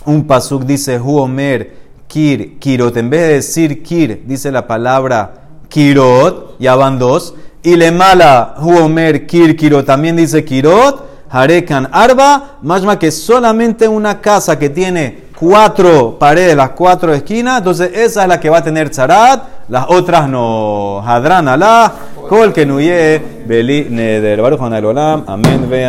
Un 0.05 0.27
pasuk 0.27 0.63
dice, 0.63 0.99
huomer, 0.99 1.73
kir, 2.07 2.59
kirot. 2.59 2.95
En 2.97 3.09
vez 3.09 3.21
de 3.21 3.33
decir 3.33 3.81
kir, 3.83 4.23
dice 4.27 4.51
la 4.51 4.67
palabra 4.67 5.40
kirot, 5.71 6.59
ya 6.59 6.75
van 6.75 6.99
dos. 6.99 7.33
Y 7.63 7.75
le 7.75 7.91
mala, 7.91 8.55
huomer, 8.59 9.25
kir, 9.25 9.55
kirot. 9.55 9.85
También 9.85 10.15
dice 10.15 10.43
kirot, 10.45 11.03
harekan, 11.29 11.87
arba. 11.91 12.57
Más 12.61 12.83
que 12.97 13.09
solamente 13.09 13.87
una 13.87 14.19
casa 14.21 14.59
que 14.59 14.69
tiene 14.69 15.31
cuatro 15.41 16.19
paredes, 16.19 16.55
las 16.55 16.69
cuatro 16.71 17.11
esquinas, 17.11 17.57
entonces 17.57 17.89
esa 17.95 18.21
es 18.21 18.27
la 18.27 18.39
que 18.39 18.47
va 18.47 18.59
a 18.59 18.63
tener 18.63 18.91
tzarat, 18.91 19.41
las 19.69 19.85
otras 19.87 20.29
no. 20.29 21.01
Hadran 21.03 21.47
alá, 21.47 21.91
kol 22.29 22.53
que 22.53 22.63
nuye, 22.63 23.19
beli 23.47 23.87
neder. 23.89 24.39
Baruch 24.39 24.61
Olam, 24.61 25.23
amén, 25.25 25.67
vean. 25.67 25.79